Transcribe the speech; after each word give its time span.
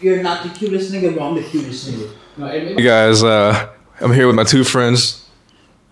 you're 0.00 0.22
not 0.22 0.42
the 0.42 0.50
cutest 0.50 0.92
nigga, 0.92 1.14
but 1.14 1.22
I'm 1.22 1.34
the 1.36 1.42
cutest 1.42 1.88
nigga. 1.90 2.10
Hey 2.36 2.82
guys, 2.82 3.22
uh, 3.22 3.70
I'm 4.00 4.12
here 4.12 4.26
with 4.26 4.36
my 4.36 4.44
two 4.44 4.64
friends. 4.64 5.28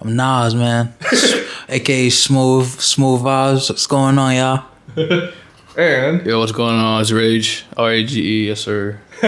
I'm 0.01 0.15
Nas, 0.17 0.55
man. 0.55 0.95
AKA 1.69 2.11
Smooth, 2.11 2.67
Smooth 2.81 3.23
Vibes. 3.23 3.71
What's 3.71 3.87
going 3.87 4.19
on, 4.19 4.35
y'all? 4.35 4.65
And 5.77 6.25
Yo, 6.25 6.39
what's 6.39 6.53
going 6.53 6.77
on? 6.77 7.01
It's 7.01 7.11
Rage. 7.11 7.65
R 7.77 7.91
A 7.91 8.05
G 8.05 8.23
E, 8.23 8.47
yes 8.47 8.61
sir. 8.61 9.01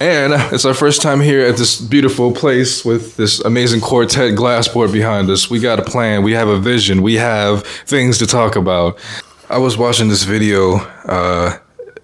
and 0.00 0.32
it's 0.54 0.64
our 0.64 0.74
first 0.74 1.02
time 1.02 1.20
here 1.20 1.44
at 1.44 1.56
this 1.56 1.80
beautiful 1.80 2.30
place 2.30 2.84
with 2.84 3.16
this 3.16 3.40
amazing 3.40 3.80
quartet 3.80 4.36
glassboard 4.36 4.92
behind 4.92 5.28
us. 5.28 5.50
We 5.50 5.58
got 5.58 5.80
a 5.80 5.82
plan, 5.82 6.22
we 6.22 6.34
have 6.34 6.46
a 6.46 6.56
vision, 6.56 7.02
we 7.02 7.14
have 7.14 7.66
things 7.66 8.18
to 8.18 8.28
talk 8.28 8.54
about. 8.54 9.00
I 9.50 9.58
was 9.58 9.76
watching 9.76 10.08
this 10.08 10.22
video, 10.22 10.76
uh, 11.06 11.58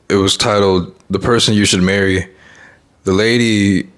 it 0.09 0.16
was 0.16 0.36
titled 0.36 0.95
The 1.11 1.18
Person 1.18 1.55
You 1.55 1.64
Should 1.64 1.82
Marry. 1.82 2.29
The 3.04 3.12
lady 3.12 3.89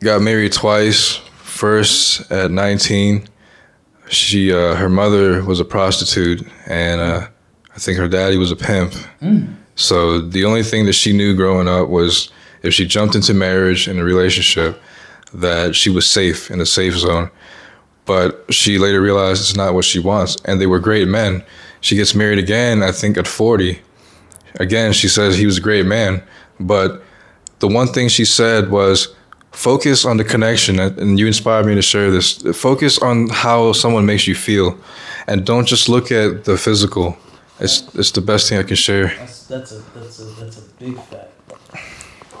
got 0.00 0.22
married 0.22 0.52
twice. 0.52 1.16
First 1.36 2.30
at 2.32 2.50
19, 2.50 3.26
she 4.08 4.52
uh, 4.52 4.74
her 4.74 4.88
mother 4.88 5.42
was 5.44 5.60
a 5.60 5.64
prostitute, 5.64 6.46
and 6.66 7.00
uh, 7.00 7.28
I 7.74 7.78
think 7.78 7.98
her 7.98 8.08
daddy 8.08 8.36
was 8.36 8.50
a 8.50 8.56
pimp. 8.56 8.92
So 9.76 10.20
the 10.20 10.44
only 10.44 10.62
thing 10.62 10.86
that 10.86 10.92
she 10.94 11.12
knew 11.12 11.34
growing 11.34 11.68
up 11.68 11.88
was 11.88 12.30
if 12.62 12.74
she 12.74 12.86
jumped 12.86 13.14
into 13.14 13.34
marriage 13.34 13.88
and 13.88 13.98
a 14.00 14.04
relationship, 14.04 14.80
that 15.32 15.74
she 15.74 15.90
was 15.90 16.08
safe 16.08 16.50
in 16.50 16.60
a 16.60 16.66
safe 16.66 16.94
zone. 16.94 17.30
But 18.04 18.44
she 18.52 18.78
later 18.78 19.00
realized 19.00 19.40
it's 19.40 19.56
not 19.56 19.74
what 19.74 19.84
she 19.84 19.98
wants, 19.98 20.36
and 20.44 20.60
they 20.60 20.66
were 20.66 20.78
great 20.78 21.08
men. 21.08 21.42
She 21.80 21.96
gets 21.96 22.14
married 22.14 22.38
again, 22.38 22.82
I 22.82 22.92
think 22.92 23.16
at 23.16 23.26
40. 23.26 23.80
Again, 24.60 24.92
she 24.92 25.08
says 25.08 25.36
he 25.36 25.46
was 25.46 25.58
a 25.58 25.60
great 25.60 25.86
man, 25.86 26.22
but 26.60 27.02
the 27.58 27.68
one 27.68 27.88
thing 27.88 28.08
she 28.08 28.24
said 28.24 28.70
was 28.70 29.14
focus 29.52 30.04
on 30.04 30.16
the 30.16 30.24
connection 30.24 30.80
and 30.80 31.18
you 31.18 31.26
inspired 31.26 31.66
me 31.66 31.74
to 31.74 31.82
share 31.82 32.10
this 32.10 32.42
focus 32.56 32.98
on 32.98 33.28
how 33.28 33.72
someone 33.72 34.04
makes 34.04 34.26
you 34.26 34.34
feel 34.34 34.76
and 35.28 35.46
don't 35.46 35.66
just 35.66 35.88
look 35.88 36.10
at 36.10 36.42
the 36.44 36.58
physical 36.58 37.16
it's 37.60 37.94
it's 37.94 38.10
the 38.10 38.20
best 38.20 38.48
thing 38.48 38.58
i 38.58 38.64
can 38.64 38.74
share 38.74 39.06
That's 39.16 39.46
that's 39.46 39.72
a 39.72 39.78
that's 39.94 40.18
a 40.18 40.24
that's 40.24 40.58
a 40.58 40.62
big 40.80 40.96
fact. 40.98 41.30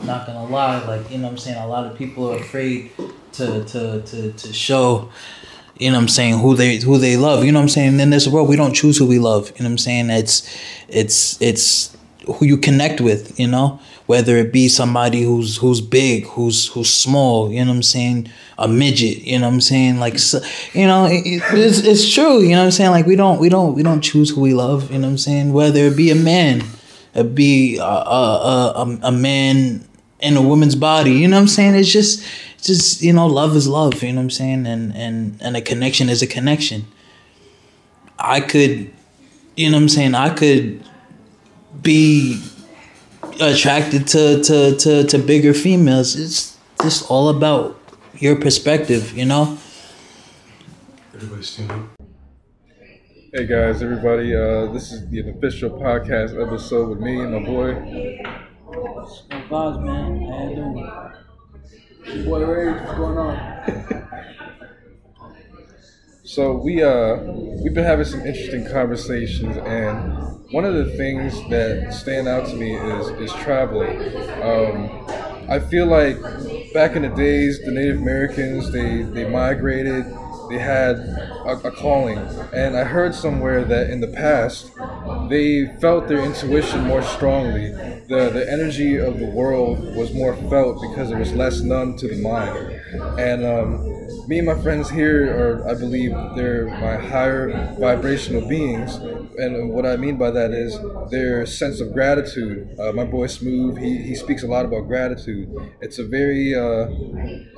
Not 0.02 0.26
gonna 0.26 0.44
lie, 0.46 0.84
like 0.84 1.10
you 1.10 1.18
know 1.18 1.28
I'm 1.28 1.38
saying, 1.38 1.56
a 1.56 1.66
lot 1.66 1.86
of 1.86 1.96
people 1.96 2.30
are 2.32 2.36
afraid 2.36 2.90
to 3.32 3.64
to 3.64 4.02
to 4.02 4.32
to 4.32 4.52
show 4.52 5.10
you 5.78 5.90
know 5.90 5.96
what 5.96 6.02
I'm 6.02 6.08
saying 6.08 6.38
who 6.40 6.54
they 6.56 6.76
who 6.78 6.98
they 6.98 7.16
love. 7.16 7.44
You 7.44 7.52
know 7.52 7.60
what 7.60 7.64
I'm 7.64 7.68
saying? 7.68 8.00
In 8.00 8.10
this 8.10 8.26
world 8.28 8.48
we 8.48 8.56
don't 8.56 8.74
choose 8.74 8.98
who 8.98 9.06
we 9.06 9.18
love. 9.18 9.52
You 9.56 9.62
know 9.62 9.68
what 9.68 9.72
I'm 9.72 9.78
saying? 9.78 10.10
It's 10.10 10.42
it's 10.88 11.40
it's 11.40 11.93
who 12.26 12.46
you 12.46 12.56
connect 12.56 13.00
with, 13.00 13.38
you 13.38 13.46
know? 13.46 13.80
Whether 14.06 14.36
it 14.36 14.52
be 14.52 14.68
somebody 14.68 15.22
who's 15.22 15.56
who's 15.56 15.80
big, 15.80 16.26
who's 16.26 16.66
who's 16.68 16.90
small, 16.92 17.50
you 17.50 17.60
know 17.64 17.70
what 17.70 17.76
I'm 17.76 17.82
saying? 17.82 18.28
A 18.58 18.68
midget, 18.68 19.22
you 19.22 19.38
know 19.38 19.46
what 19.48 19.54
I'm 19.54 19.60
saying? 19.62 19.98
Like 19.98 20.14
you 20.74 20.86
know, 20.86 21.06
it- 21.06 21.42
it's, 21.52 21.78
it's 21.80 22.12
true, 22.12 22.40
you 22.42 22.50
know 22.50 22.58
what 22.58 22.64
I'm 22.66 22.70
saying? 22.70 22.90
Like 22.90 23.06
we 23.06 23.16
don't 23.16 23.38
we 23.40 23.48
don't 23.48 23.74
we 23.74 23.82
don't 23.82 24.02
choose 24.02 24.30
who 24.30 24.42
we 24.42 24.52
love, 24.52 24.90
you 24.90 24.98
know 24.98 25.06
what 25.06 25.12
I'm 25.12 25.18
saying? 25.18 25.52
Whether 25.54 25.86
it 25.86 25.96
be 25.96 26.10
a 26.10 26.14
man, 26.14 26.62
it 27.14 27.34
be 27.34 27.78
a 27.78 27.82
a, 27.82 28.72
a, 28.76 28.98
a 29.04 29.12
man 29.12 29.88
in 30.20 30.36
a 30.36 30.42
woman's 30.42 30.74
body, 30.76 31.12
you 31.12 31.26
know 31.28 31.36
what 31.36 31.42
I'm 31.42 31.48
saying? 31.48 31.74
It's 31.74 31.90
just 31.90 32.22
it's 32.56 32.66
just, 32.66 33.02
you 33.02 33.12
know, 33.14 33.26
love 33.26 33.56
is 33.56 33.66
love, 33.68 34.02
you 34.02 34.10
know 34.12 34.16
what 34.16 34.22
I'm 34.24 34.30
saying? 34.30 34.66
And 34.66 34.94
and 34.94 35.38
and 35.40 35.56
a 35.56 35.62
connection 35.62 36.10
is 36.10 36.20
a 36.20 36.26
connection. 36.26 36.84
I 38.18 38.40
could 38.40 38.90
you 39.56 39.70
know 39.70 39.76
what 39.78 39.82
I'm 39.82 39.88
saying? 39.88 40.14
I 40.14 40.30
could 40.30 40.84
be 41.84 42.42
attracted 43.40 44.06
to 44.08 44.42
to 44.42 44.76
to 44.76 45.04
to 45.04 45.18
bigger 45.18 45.54
females. 45.54 46.16
It's 46.16 46.58
just 46.82 47.10
all 47.10 47.28
about 47.28 47.78
your 48.14 48.36
perspective, 48.36 49.16
you 49.16 49.26
know. 49.26 49.58
hey 53.32 53.46
guys 53.46 53.82
everybody 53.82 54.34
uh, 54.34 54.66
this 54.72 54.92
is 54.92 55.08
the 55.10 55.20
official 55.30 55.70
podcast 55.70 56.40
episode 56.40 56.88
with 56.88 57.00
me 57.00 57.20
and 57.20 57.32
my 57.32 57.42
boy 57.44 57.74
Vibes, 59.50 59.82
man. 59.82 60.22
How 60.30 60.48
you 60.48 60.56
doing? 60.56 62.24
Boy 62.24 62.44
Rage, 62.44 62.80
what's 62.80 62.98
going 62.98 63.18
on? 63.18 64.04
So 66.26 66.56
we 66.56 66.82
uh 66.82 67.16
we've 67.62 67.74
been 67.74 67.84
having 67.84 68.06
some 68.06 68.26
interesting 68.26 68.66
conversations, 68.66 69.56
and 69.58 70.33
one 70.54 70.64
of 70.64 70.74
the 70.74 70.84
things 70.96 71.34
that 71.48 71.92
stand 71.92 72.28
out 72.28 72.46
to 72.46 72.54
me 72.54 72.76
is 72.76 73.08
is 73.18 73.32
traveling. 73.42 73.98
Um, 74.40 75.04
I 75.50 75.58
feel 75.58 75.86
like 75.86 76.16
back 76.72 76.94
in 76.94 77.02
the 77.02 77.08
days, 77.08 77.60
the 77.64 77.72
Native 77.72 77.96
Americans 77.98 78.70
they 78.70 79.02
they 79.02 79.28
migrated, 79.28 80.04
they 80.48 80.58
had 80.58 80.94
a, 81.50 81.60
a 81.64 81.72
calling, 81.72 82.18
and 82.52 82.76
I 82.76 82.84
heard 82.84 83.16
somewhere 83.16 83.64
that 83.64 83.90
in 83.90 84.00
the 84.00 84.12
past 84.22 84.70
they 85.28 85.66
felt 85.80 86.06
their 86.06 86.22
intuition 86.22 86.84
more 86.84 87.02
strongly. 87.02 87.70
The 88.12 88.30
the 88.32 88.46
energy 88.48 88.96
of 88.96 89.18
the 89.18 89.26
world 89.26 89.80
was 89.96 90.14
more 90.14 90.36
felt 90.48 90.80
because 90.88 91.10
it 91.10 91.18
was 91.18 91.32
less 91.32 91.62
numb 91.62 91.96
to 91.96 92.06
the 92.06 92.22
mind, 92.22 92.80
and. 93.18 93.44
Um, 93.44 93.93
me 94.26 94.38
and 94.38 94.46
my 94.46 94.54
friends 94.62 94.88
here 94.90 95.24
are, 95.36 95.68
I 95.68 95.74
believe, 95.74 96.12
they're 96.34 96.66
my 96.66 96.96
higher 96.96 97.74
vibrational 97.78 98.48
beings. 98.48 98.96
And 99.36 99.70
what 99.70 99.86
I 99.86 99.96
mean 99.96 100.16
by 100.16 100.30
that 100.30 100.52
is 100.52 100.78
their 101.10 101.44
sense 101.46 101.80
of 101.80 101.92
gratitude. 101.92 102.78
Uh, 102.78 102.92
my 102.92 103.04
boy 103.04 103.26
Smooth, 103.26 103.78
he, 103.78 103.98
he 103.98 104.14
speaks 104.14 104.42
a 104.42 104.46
lot 104.46 104.64
about 104.64 104.82
gratitude. 104.86 105.48
It's 105.80 105.98
a 105.98 106.04
very, 106.06 106.54
uh, 106.54 106.88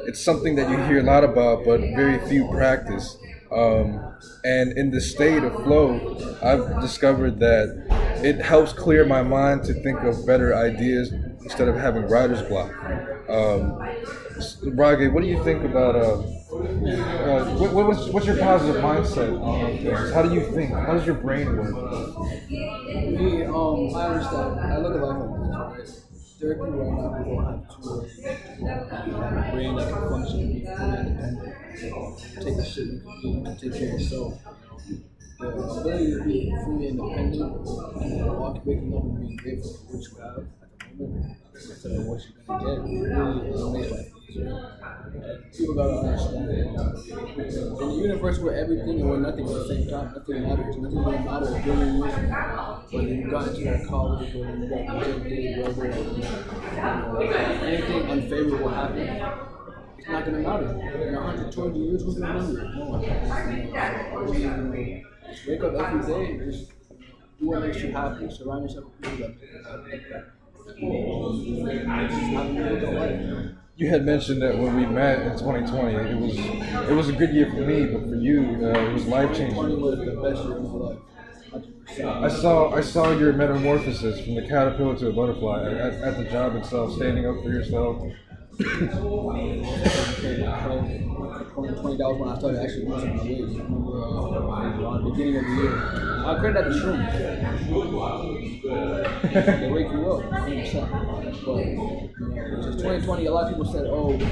it's 0.06 0.20
something 0.20 0.56
that 0.56 0.70
you 0.70 0.76
hear 0.84 1.00
a 1.00 1.02
lot 1.02 1.24
about, 1.24 1.64
but 1.64 1.80
very 1.80 2.18
few 2.28 2.48
practice. 2.50 3.16
Um, 3.52 4.14
and 4.44 4.76
in 4.76 4.90
the 4.90 5.00
state 5.00 5.44
of 5.44 5.54
flow, 5.64 6.18
I've 6.42 6.80
discovered 6.80 7.38
that 7.40 7.86
it 8.24 8.40
helps 8.40 8.72
clear 8.72 9.04
my 9.04 9.22
mind 9.22 9.62
to 9.64 9.74
think 9.74 10.00
of 10.00 10.26
better 10.26 10.54
ideas 10.54 11.12
instead 11.42 11.68
of 11.68 11.76
having 11.76 12.08
writer's 12.08 12.42
block. 12.42 12.72
Um, 13.28 13.80
Brage, 14.74 15.12
what 15.12 15.22
do 15.22 15.28
you 15.28 15.42
think 15.44 15.64
about 15.64 15.96
uh, 15.96 16.00
uh, 16.00 17.44
what, 17.56 17.72
what, 17.72 17.86
what's, 17.88 18.08
what's 18.08 18.26
your 18.26 18.36
positive 18.36 18.82
mindset 18.82 19.40
on 19.40 19.78
things? 19.78 20.12
How 20.12 20.22
do 20.22 20.34
you 20.34 20.42
think? 20.52 20.72
How 20.72 20.92
does 20.94 21.06
your 21.06 21.14
brain 21.14 21.56
work? 21.56 21.74
Me, 22.50 23.44
um, 23.44 23.94
I 23.94 24.06
understand. 24.08 24.60
I 24.60 24.78
look 24.78 24.94
at 24.96 25.02
life 25.02 25.18
like 25.18 25.40
this, 25.40 25.56
right? 25.58 26.38
There 26.38 26.50
are 26.50 26.54
people 26.54 26.72
right 26.72 26.92
now 26.92 27.08
who 27.14 27.24
don't 27.24 27.44
have 27.46 27.82
tools, 27.82 28.10
a 28.24 29.50
brain 29.52 29.76
that 29.76 29.88
can 29.92 30.08
function, 30.10 30.52
be 30.52 30.66
fully 30.66 30.98
independent, 30.98 31.54
take 32.40 32.56
the 32.56 32.64
shit 32.64 32.86
you 32.86 33.56
take 33.60 33.72
care 33.72 33.94
of 33.94 34.00
yourself. 34.00 34.34
The 35.38 35.48
ability 35.48 36.12
to 36.12 36.24
be 36.24 36.54
fully 36.64 36.88
independent 36.88 37.42
and 37.42 38.38
walk, 38.38 38.64
waking 38.66 38.94
up 38.94 39.02
and 39.04 39.20
being 39.20 39.36
grateful 39.36 39.72
for 39.72 39.96
what 39.96 40.04
you 40.04 40.16
have 40.22 40.46
what 40.98 42.20
you're 42.22 42.58
gonna 42.58 43.40
get 43.40 43.46
is. 43.46 44.12
People 45.56 45.74
gotta 45.74 45.94
understand 45.94 46.48
that 46.48 46.58
in 46.58 47.88
a 47.88 47.94
universe 47.94 48.38
where 48.40 48.54
everything 48.54 49.00
and 49.00 49.08
where 49.08 49.18
nothing 49.20 49.46
at 49.46 49.52
the 49.54 49.66
same 49.68 49.88
time, 49.88 50.12
nothing 50.14 50.42
matters. 50.42 50.76
Nothing 50.76 51.04
really 51.04 51.18
matters 51.18 51.50
a 51.50 51.60
billion 51.60 51.96
years 51.96 52.14
from 52.14 52.28
now. 52.28 52.84
Whether 52.90 53.08
you 53.08 53.30
got 53.30 53.48
into 53.48 53.64
that 53.64 53.86
college, 53.86 54.34
whether 54.34 54.56
you 54.56 54.68
got 54.68 55.24
day, 55.24 55.62
whether 55.62 55.84
anything 57.64 58.10
unfavorable 58.10 58.68
happened, 58.68 59.10
it's 59.98 60.08
not 60.08 60.24
gonna 60.24 60.38
matter. 60.38 60.66
In 60.66 61.14
120 61.14 61.78
years, 61.78 62.02
who's 62.02 62.18
gonna 62.18 62.34
remember 62.34 62.60
it? 62.60 62.74
No 62.74 62.84
one. 62.84 63.02
Just 65.30 65.46
wake 65.48 65.62
up 65.64 65.74
every 65.74 66.06
day 66.06 66.30
and 66.32 66.52
just 66.52 66.70
do 67.38 67.46
what 67.46 67.60
makes 67.62 67.80
you 67.82 67.92
happy. 67.92 68.30
Surround 68.30 68.62
yourself 68.64 68.84
with 69.00 69.10
people 69.10 69.28
that 69.28 70.35
you 73.76 73.88
have 73.88 74.00
had 74.00 74.06
mentioned 74.06 74.42
that 74.42 74.58
when 74.58 74.74
we 74.76 74.86
met 74.86 75.20
in 75.26 75.38
2020, 75.38 75.94
it 75.94 76.16
was 76.18 76.36
it 76.88 76.94
was 76.94 77.08
a 77.08 77.12
good 77.12 77.32
year 77.34 77.50
for 77.50 77.60
me, 77.60 77.86
but 77.86 78.02
for 78.08 78.16
you, 78.16 78.58
uh, 78.62 78.68
it 78.88 78.92
was 78.92 79.06
life 79.06 79.28
20 79.36 79.38
changing. 79.38 79.80
was 79.80 79.98
the 79.98 80.20
best 80.22 80.42
year 80.44 80.56
of 80.56 80.62
my 80.62 80.70
life. 80.70 80.98
100%. 81.52 82.24
I 82.24 82.28
saw 82.28 82.74
I 82.74 82.80
saw 82.80 83.10
your 83.12 83.32
metamorphosis 83.32 84.20
from 84.24 84.34
the 84.34 84.42
caterpillar 84.42 84.96
to 84.98 85.08
a 85.08 85.12
butterfly 85.12 85.64
at, 85.70 85.94
at 86.02 86.16
the 86.18 86.24
job 86.24 86.56
itself, 86.56 86.94
standing 86.94 87.26
up 87.26 87.36
for 87.42 87.50
yourself. 87.50 88.02
Twenty 91.54 91.96
dollars 91.98 92.18
when 92.20 92.28
I 92.28 92.38
started 92.38 92.60
actually 92.62 92.86
losing 92.86 93.16
my 93.16 93.22
weight. 93.22 93.42
I 93.42 94.64
remember 94.64 94.98
the 95.04 95.10
beginning 95.10 95.36
of 95.36 95.44
the 95.44 95.52
year. 95.52 95.74
I 96.26 96.36
created 96.38 96.56
that 96.56 96.70
the 96.70 96.74
shrooms. 96.78 97.12
They 99.44 99.70
wake 99.70 99.92
you 99.92 100.12
up, 100.12 100.22
100%. 100.30 100.90
But 101.44 101.64
you 101.64 101.76
know, 101.76 102.62
just 102.62 102.78
2020, 102.78 103.26
a 103.26 103.32
lot 103.32 103.44
of 103.44 103.50
people 103.50 103.64
said, 103.70 103.86
"Oh, 103.86 104.10
you 104.12 104.18
know, 104.18 104.26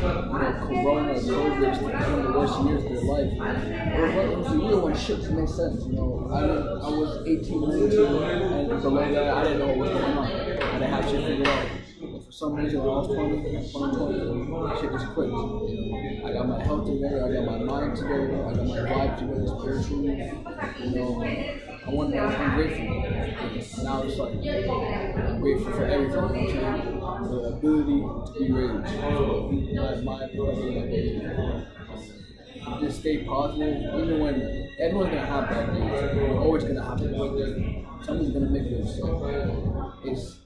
Corona, 0.64 1.14
COVID, 1.14 1.72
is 1.72 1.78
one 1.78 1.94
of 1.94 2.22
the 2.22 2.38
worst 2.38 2.60
years 2.64 2.84
of 2.84 2.90
their 2.90 3.02
life." 3.02 3.30
But 3.38 4.24
it 4.24 4.38
was 4.38 4.52
a 4.52 4.56
year 4.58 4.78
when 4.80 4.96
shit 4.96 5.30
made 5.30 5.48
sense. 5.48 5.84
You 5.86 5.92
know, 5.92 6.30
I 6.32 6.40
I 6.40 6.88
was 6.88 7.26
18, 7.26 7.60
19, 7.60 8.00
and 8.70 8.82
below 8.82 9.12
that, 9.12 9.28
I 9.36 9.42
didn't 9.44 9.58
know 9.58 9.66
what 9.68 9.78
was 9.78 9.90
going 9.90 10.04
on. 10.04 10.26
I 10.26 10.28
didn't 10.48 10.90
have 10.90 11.04
shit 11.10 11.24
figured 11.24 11.48
out. 11.48 11.66
But 12.00 12.24
for 12.24 12.32
some 12.32 12.54
reason, 12.54 12.80
when 12.80 12.88
I 12.88 12.98
was 12.98 13.06
20, 13.08 13.42
20, 13.70 14.80
shit 14.80 14.90
just 14.92 15.06
clicked. 15.14 15.32
You 15.32 15.36
know, 15.36 16.26
I 16.26 16.32
got 16.32 16.48
my 16.48 16.62
health 16.62 16.86
together, 16.86 17.24
I 17.24 17.32
got 17.32 17.44
my 17.44 17.58
mind 17.58 17.96
together, 17.96 18.46
I 18.46 18.54
got 18.54 18.66
my 18.66 18.78
vibe 18.78 19.18
together 19.18 19.46
spiritually. 19.46 20.32
You 20.80 20.90
know, 20.96 21.63
I 21.86 21.90
want, 21.90 22.14
I'm 22.14 22.54
grateful. 22.56 23.84
Now 23.84 24.02
it's 24.02 24.16
like, 24.19 24.34
I'm 24.34 25.40
grateful 25.40 25.72
for 25.72 25.84
everything. 25.84 26.12
The 26.14 27.38
ability 27.56 28.00
to 28.00 28.32
be 28.38 28.52
raised. 28.52 29.76
Like 29.76 30.02
my 30.02 30.25
ability, 30.25 31.20
like, 32.64 32.81
just 32.81 33.00
stay 33.00 33.25
positive, 33.25 33.76
even 33.94 34.20
when 34.20 34.70
everyone's 34.81 35.10
gonna 35.10 35.26
have 35.26 35.48
bad 35.50 35.75
days. 35.75 36.16
You're 36.16 36.38
always 36.38 36.64
gonna 36.64 36.81
a 36.81 37.08
bad 37.08 37.36
day. 37.36 37.87
Someone's 38.02 38.32
gonna 38.32 38.50
make 38.50 38.66
a 38.66 38.76
mistake. 38.84 39.04
It's 40.04 40.40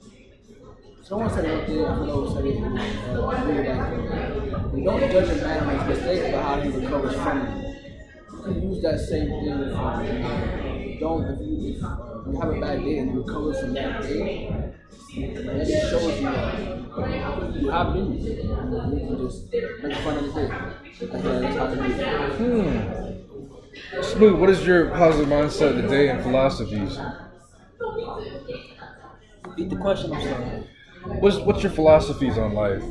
someone 1.02 1.31
said 1.31 1.44
it 1.44 1.56
one 1.56 1.67
day, 1.67 1.84
I 1.84 1.94
don't 1.96 2.06
know 2.06 2.34
said 2.34 2.44
it. 2.44 2.56
Uh, 2.58 3.26
I 3.26 3.43
really 3.44 3.69
like 3.69 3.93
it. 4.75 4.84
Don't 4.84 5.11
judge 5.11 5.31
a 5.31 5.43
man 5.43 5.62
on 5.64 5.79
his 5.88 5.99
mistakes, 5.99 6.31
but 6.32 6.43
how 6.43 6.61
he 6.61 6.69
recovers 6.70 7.14
from 7.14 7.38
them. 7.38 7.64
You 8.32 8.43
can 8.43 8.73
use 8.73 8.82
that 8.82 8.99
same 9.00 9.29
thing 9.29 9.70
for 9.70 10.68
don't 10.99 11.25
if 11.25 11.39
you 11.41 11.69
if 11.71 11.77
you 12.27 12.41
have 12.41 12.50
a 12.50 12.61
bad 12.61 12.83
day 12.85 12.99
and 12.99 13.12
you 13.12 13.23
recover 13.23 13.55
from 13.55 13.75
that 13.75 14.03
day, 14.03 14.73
then 15.15 15.61
it 15.61 15.91
shows 15.91 16.21
you 16.21 16.31
that 16.31 17.55
you 17.61 17.71
have 17.71 17.97
in 17.97 18.12
you. 18.15 18.31
You 18.31 19.06
can 19.06 19.19
just 19.19 19.53
make 19.83 19.97
fun 19.99 20.19
of 20.19 20.25
the 20.35 20.41
day. 20.41 20.49
That's, 21.00 21.23
that's 21.23 21.56
how 21.56 21.67
it. 21.73 22.37
Hmm. 22.37 24.03
Smooth, 24.03 24.41
what 24.41 24.50
is 24.50 24.67
your 24.67 24.91
positive 24.91 25.29
mindset 25.29 25.81
today 25.81 26.09
and 26.09 26.23
philosophies? 26.23 26.99
Repeat 29.44 29.71
the 29.71 29.77
question, 29.77 30.12
I'm 30.12 30.23
sorry. 30.23 30.65
What's 31.21 31.39
what's 31.39 31.62
your 31.62 31.73
philosophies 31.73 32.39
on 32.39 32.55
life? 32.55 32.83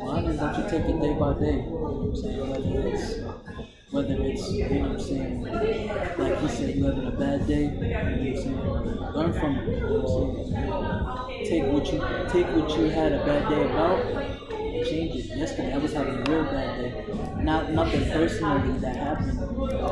Mine 0.00 0.24
is 0.26 0.38
that 0.40 0.56
you 0.56 0.64
take 0.70 0.88
it 0.88 1.00
day 1.00 1.14
by 1.14 1.34
day. 1.34 1.56
You 1.56 1.70
know 1.70 1.76
what 1.76 2.08
I'm 2.08 2.16
saying? 2.16 2.86
It's, 2.94 3.77
whether 3.90 4.16
it's, 4.20 4.50
you 4.52 4.68
know 4.68 4.80
what 4.80 4.90
I'm 4.90 5.00
saying, 5.00 5.42
like 5.42 6.38
he 6.40 6.48
said, 6.48 6.76
you 6.76 6.84
having 6.84 7.06
a 7.06 7.10
bad 7.10 7.46
day, 7.46 7.64
you 7.64 7.70
know 7.70 7.78
what 7.78 7.86
I'm 7.86 8.36
saying? 8.36 9.14
Learn 9.14 9.32
from 9.32 9.56
it. 9.56 9.68
You 9.68 9.80
know 9.80 10.00
what 10.00 10.28
I'm 10.28 11.30
saying? 11.30 11.46
Take 11.48 11.64
what 11.72 11.86
you 11.92 11.98
take 12.28 12.46
what 12.54 12.76
you 12.76 12.84
had 12.90 13.12
a 13.12 13.24
bad 13.24 13.48
day 13.48 13.62
about 13.64 14.04
and 14.52 14.86
change 14.86 15.16
it. 15.16 15.36
Yesterday 15.36 15.72
I 15.72 15.78
was 15.78 15.92
having 15.94 16.16
a 16.16 16.22
real 16.30 16.44
bad 16.44 16.78
day. 16.78 17.42
Not 17.42 17.72
nothing 17.72 18.04
personally 18.10 18.78
that 18.80 18.96
happened. 18.96 19.38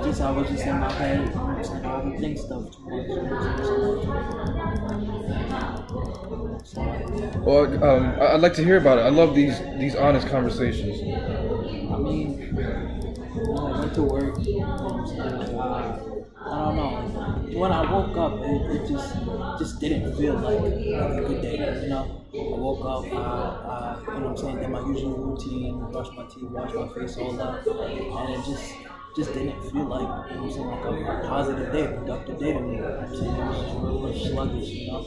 Just 0.04 0.20
I 0.20 0.30
was 0.30 0.48
just 0.48 0.66
in 0.66 0.78
my 0.78 0.92
head, 0.92 1.28
you 1.28 1.34
know 1.34 1.46
what 1.46 1.56
I'm 1.56 1.64
saying? 1.64 1.84
I 1.86 1.88
overthink 1.88 2.38
stuff 2.38 2.70
too 2.72 2.82
much. 2.90 3.06
You 3.08 3.16
know 3.16 3.22
what 3.24 3.42
I'm 6.52 6.64
saying? 6.64 7.44
Well, 7.44 7.84
um, 7.84 8.16
I'd 8.20 8.40
like 8.40 8.54
to 8.54 8.64
hear 8.64 8.76
about 8.76 8.98
it. 8.98 9.02
I 9.02 9.08
love 9.08 9.34
these 9.34 9.58
these 9.78 9.94
honest 9.96 10.28
conversations. 10.28 11.00
I 11.00 11.96
mean, 11.98 12.52
I 13.36 13.80
went 13.80 13.94
to 13.94 14.02
work, 14.02 14.38
I 14.38 14.42
don't 16.64 16.76
know. 16.76 17.58
When 17.58 17.72
I 17.72 17.90
woke 17.90 18.16
up, 18.16 18.40
it, 18.40 18.70
it 18.76 18.88
just 18.88 19.14
just 19.58 19.80
didn't 19.80 20.16
feel 20.16 20.34
like, 20.34 20.58
a 20.58 21.24
good 21.26 21.42
day. 21.42 21.56
You 21.82 21.88
know, 21.88 22.24
I 22.32 22.58
woke 22.58 22.84
up, 22.84 23.04
I, 23.04 23.16
I, 23.16 24.14
you 24.14 24.20
know 24.20 24.28
what 24.28 24.30
I'm 24.30 24.36
saying, 24.36 24.56
did 24.58 24.70
my 24.70 24.80
usual 24.86 25.16
routine, 25.16 25.90
brush 25.92 26.08
my 26.16 26.24
teeth, 26.24 26.50
wash 26.50 26.72
my 26.72 26.88
face, 26.94 27.16
all 27.18 27.32
that, 27.32 27.66
and 27.66 28.34
it 28.34 28.44
just 28.46 28.74
just 29.16 29.32
didn't 29.32 29.60
feel 29.70 29.84
like, 29.84 30.30
you 30.30 30.36
know 30.36 30.42
what 30.42 30.44
I'm 30.44 30.52
saying, 30.52 30.68
like 30.68 31.24
a 31.24 31.28
positive 31.28 31.72
day, 31.72 31.86
productive 31.86 32.38
day 32.38 32.52
to 32.52 32.60
me. 32.60 32.80
I'm 32.80 33.16
saying? 33.16 33.34
It 33.34 33.46
was 33.48 33.58
just 33.60 33.74
real, 33.76 34.02
real 34.02 34.26
sluggish, 34.26 34.68
you 34.68 34.92
know. 34.92 35.06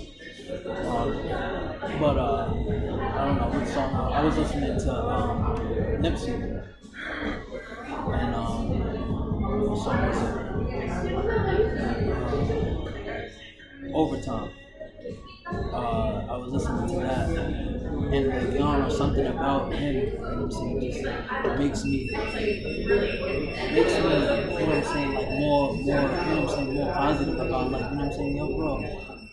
Um, 0.49 1.99
but 1.99 2.17
uh, 2.17 2.49
I 2.49 3.25
don't 3.25 3.37
know 3.37 3.49
what 3.53 3.67
song. 3.67 3.93
I 3.93 4.23
was 4.23 4.35
listening 4.37 4.79
to 4.79 4.93
um, 4.93 5.55
Nipsey, 6.01 6.63
Overtime. 14.29 14.53
Uh, 15.73 16.25
I 16.29 16.37
was 16.37 16.51
listening 16.53 16.87
to 16.89 16.95
that, 17.05 17.29
and 17.29 18.27
like, 18.27 18.53
you 18.53 18.59
know, 18.59 18.89
something 18.89 19.25
about 19.25 19.73
him, 19.73 19.95
you 19.95 20.19
know 20.19 20.19
what 20.19 20.43
I'm 20.43 20.51
saying, 20.51 20.81
just 20.81 21.57
makes 21.57 21.83
me, 21.85 22.09
makes 22.11 22.35
me, 22.35 22.65
you 22.77 22.87
know 22.87 24.65
what 24.65 24.77
I'm 24.77 24.83
saying, 24.83 25.13
like 25.13 25.29
more, 25.29 25.73
more, 25.73 25.77
you 25.77 25.93
know 25.93 26.03
what 26.03 26.49
I'm 26.49 26.49
saying, 26.49 26.73
more 26.73 26.93
positive 26.93 27.39
about, 27.39 27.71
like, 27.71 27.81
you 27.81 27.97
know 27.97 28.03
what 28.03 28.05
I'm 28.05 28.13
saying, 28.13 28.37
yo, 28.37 28.55
bro. 28.55 28.83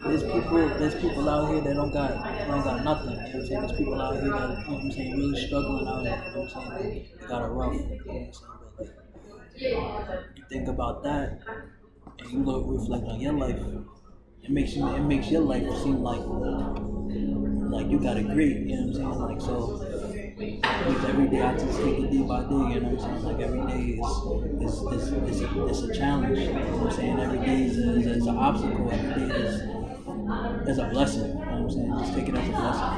There's 0.05 0.23
people, 0.23 0.69
there's 0.79 0.95
people 0.95 1.29
out 1.29 1.49
here 1.53 1.61
that 1.63 1.75
don't 1.75 1.91
got, 1.93 2.11
don't 2.47 2.63
got 2.65 2.85
nothing. 2.85 3.11
You 3.11 3.17
know 3.17 3.23
what 3.23 3.35
I'm 3.35 3.47
saying? 3.47 3.61
There's 3.61 3.73
people 3.73 4.01
out 4.01 4.15
here 4.15 4.23
that, 4.23 4.31
you 4.31 4.65
know 4.65 4.73
what 4.73 4.83
I'm 4.85 4.93
saying, 4.93 5.17
really 5.17 5.47
struggling 5.47 5.89
out 5.89 6.03
here. 6.03 6.23
You 6.27 6.33
know 6.35 6.41
what 6.43 6.57
I'm 6.57 6.83
saying? 6.83 7.07
They 7.21 7.27
got 7.27 7.43
it 7.43 7.49
rough. 7.49 7.75
You 7.75 7.81
know 7.81 7.87
what 7.89 8.17
I'm 8.17 8.33
saying? 8.33 8.33
But 8.77 10.09
like, 10.09 10.25
you 10.37 10.45
think 10.51 10.69
about 10.69 11.03
that, 11.03 11.41
and 12.21 12.31
you 12.31 12.39
look 12.45 12.65
reflect 12.67 13.05
on 13.07 13.21
your 13.21 13.33
life. 13.33 13.59
It 14.43 14.51
makes 14.51 14.75
you, 14.75 14.87
it 14.95 15.01
makes 15.03 15.31
your 15.31 15.43
life 15.43 15.65
seem 15.83 16.03
like, 16.03 16.23
like 17.71 17.89
you 17.91 17.99
got 18.01 18.17
it 18.17 18.29
great. 18.29 18.59
You 18.67 18.77
know 18.77 18.87
what 18.87 18.89
I'm 18.89 18.95
saying? 18.95 19.19
Like 19.21 19.41
so. 19.41 19.83
Because 20.37 21.05
every 21.05 21.29
day 21.29 21.43
I 21.43 21.57
just 21.57 21.79
take 21.79 21.99
it 21.99 22.11
day 22.11 22.23
by 22.23 22.41
day, 22.43 22.75
you 22.75 22.81
know 22.81 22.89
what 22.91 23.01
I'm 23.01 23.01
saying? 23.01 23.23
Like 23.23 23.41
every 23.41 23.65
day 23.67 23.83
is 24.01 24.23
is, 24.61 24.83
is, 24.93 25.13
is, 25.13 25.41
a, 25.43 25.67
is 25.67 25.83
a 25.83 25.95
challenge, 25.95 26.39
you 26.39 26.53
know 26.53 26.77
what 26.79 26.83
I'm 26.87 26.91
saying? 26.91 27.19
Every 27.21 27.39
day 27.39 27.63
is, 27.65 27.77
is, 27.79 28.07
is 28.07 28.27
an 28.27 28.37
obstacle, 28.37 28.91
every 28.93 29.13
day 29.13 29.35
is, 29.35 29.63
is 30.67 30.79
a 30.79 30.85
blessing, 30.87 31.39
you 31.39 31.47
know 31.47 31.63
what 31.63 31.63
I'm 31.63 31.71
saying? 31.71 31.99
Just 31.99 32.15
take 32.15 32.29
it 32.29 32.37
as 32.37 32.49
a 32.49 32.53
blessing. 32.53 32.93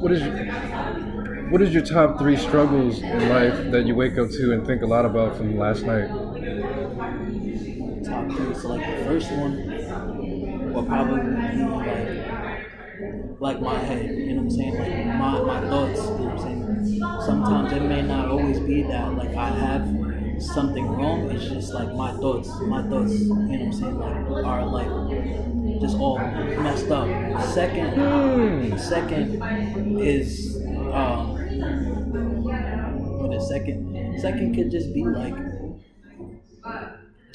What 0.00 0.12
is 0.12 0.24
your, 0.24 0.34
what 1.50 1.62
is 1.62 1.72
your 1.74 1.84
top 1.84 2.18
three 2.18 2.36
struggles 2.36 3.02
in 3.02 3.28
life 3.28 3.70
that 3.70 3.86
you 3.86 3.94
wake 3.94 4.18
up 4.18 4.30
to 4.30 4.52
and 4.52 4.66
think 4.66 4.82
a 4.82 4.86
lot 4.86 5.04
about 5.04 5.36
from 5.36 5.56
last 5.56 5.84
night? 5.84 6.10
Top 8.18 8.36
three, 8.36 8.54
so 8.54 8.68
like 8.70 8.84
the 8.98 9.04
first 9.04 9.30
one 9.30 10.72
will 10.72 10.84
probably 10.84 11.20
be 11.22 11.62
like 11.62 13.40
like 13.40 13.60
my 13.60 13.78
head, 13.78 14.06
you 14.06 14.34
know 14.34 14.42
what 14.42 14.42
I'm 14.42 14.50
saying? 14.50 14.74
Like 14.76 15.06
my, 15.06 15.40
my 15.42 15.60
thoughts, 15.68 16.00
you 16.00 16.04
know 16.18 16.24
what 16.34 16.46
I'm 16.46 16.84
saying? 16.84 17.20
Sometimes 17.24 17.72
it 17.72 17.82
may 17.82 18.02
not 18.02 18.28
always 18.28 18.58
be 18.58 18.82
that 18.82 19.14
like 19.14 19.36
I 19.36 19.50
have 19.50 19.86
something 20.42 20.86
wrong, 20.88 21.30
it's 21.30 21.44
just 21.48 21.72
like 21.72 21.92
my 21.94 22.10
thoughts, 22.12 22.48
my 22.62 22.82
thoughts, 22.88 23.12
you 23.12 23.28
know 23.28 23.34
what 23.36 23.60
I'm 23.60 23.72
saying, 23.72 23.98
like 23.98 24.44
are 24.44 24.66
like 24.66 25.80
just 25.80 25.96
all 25.98 26.18
messed 26.18 26.90
up. 26.90 27.06
Second 27.54 28.78
second 28.80 30.00
is 30.00 30.56
um 30.92 31.36
what 33.18 33.32
is 33.32 33.48
second? 33.48 34.18
Second 34.20 34.54
could 34.56 34.70
just 34.72 34.92
be 34.92 35.04
like 35.04 35.34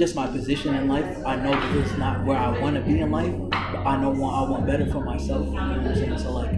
just 0.03 0.15
my 0.17 0.27
position 0.27 0.75
in 0.75 0.89
life. 0.89 1.05
I 1.25 1.37
know 1.37 1.53
it's 1.79 1.97
not 1.97 2.25
where 2.25 2.37
I 2.37 2.59
want 2.59 2.75
to 2.75 2.81
be 2.81 2.99
in 2.99 3.09
life, 3.09 3.33
but 3.49 3.87
I 3.87 3.95
know 4.01 4.09
what 4.09 4.33
I 4.33 4.49
want 4.49 4.67
better 4.67 4.85
for 4.91 4.99
myself. 4.99 5.45
You 5.45 5.53
know 5.53 5.77
what 5.77 5.77
I'm 5.79 5.95
saying? 5.95 6.17
So 6.17 6.33
like, 6.33 6.51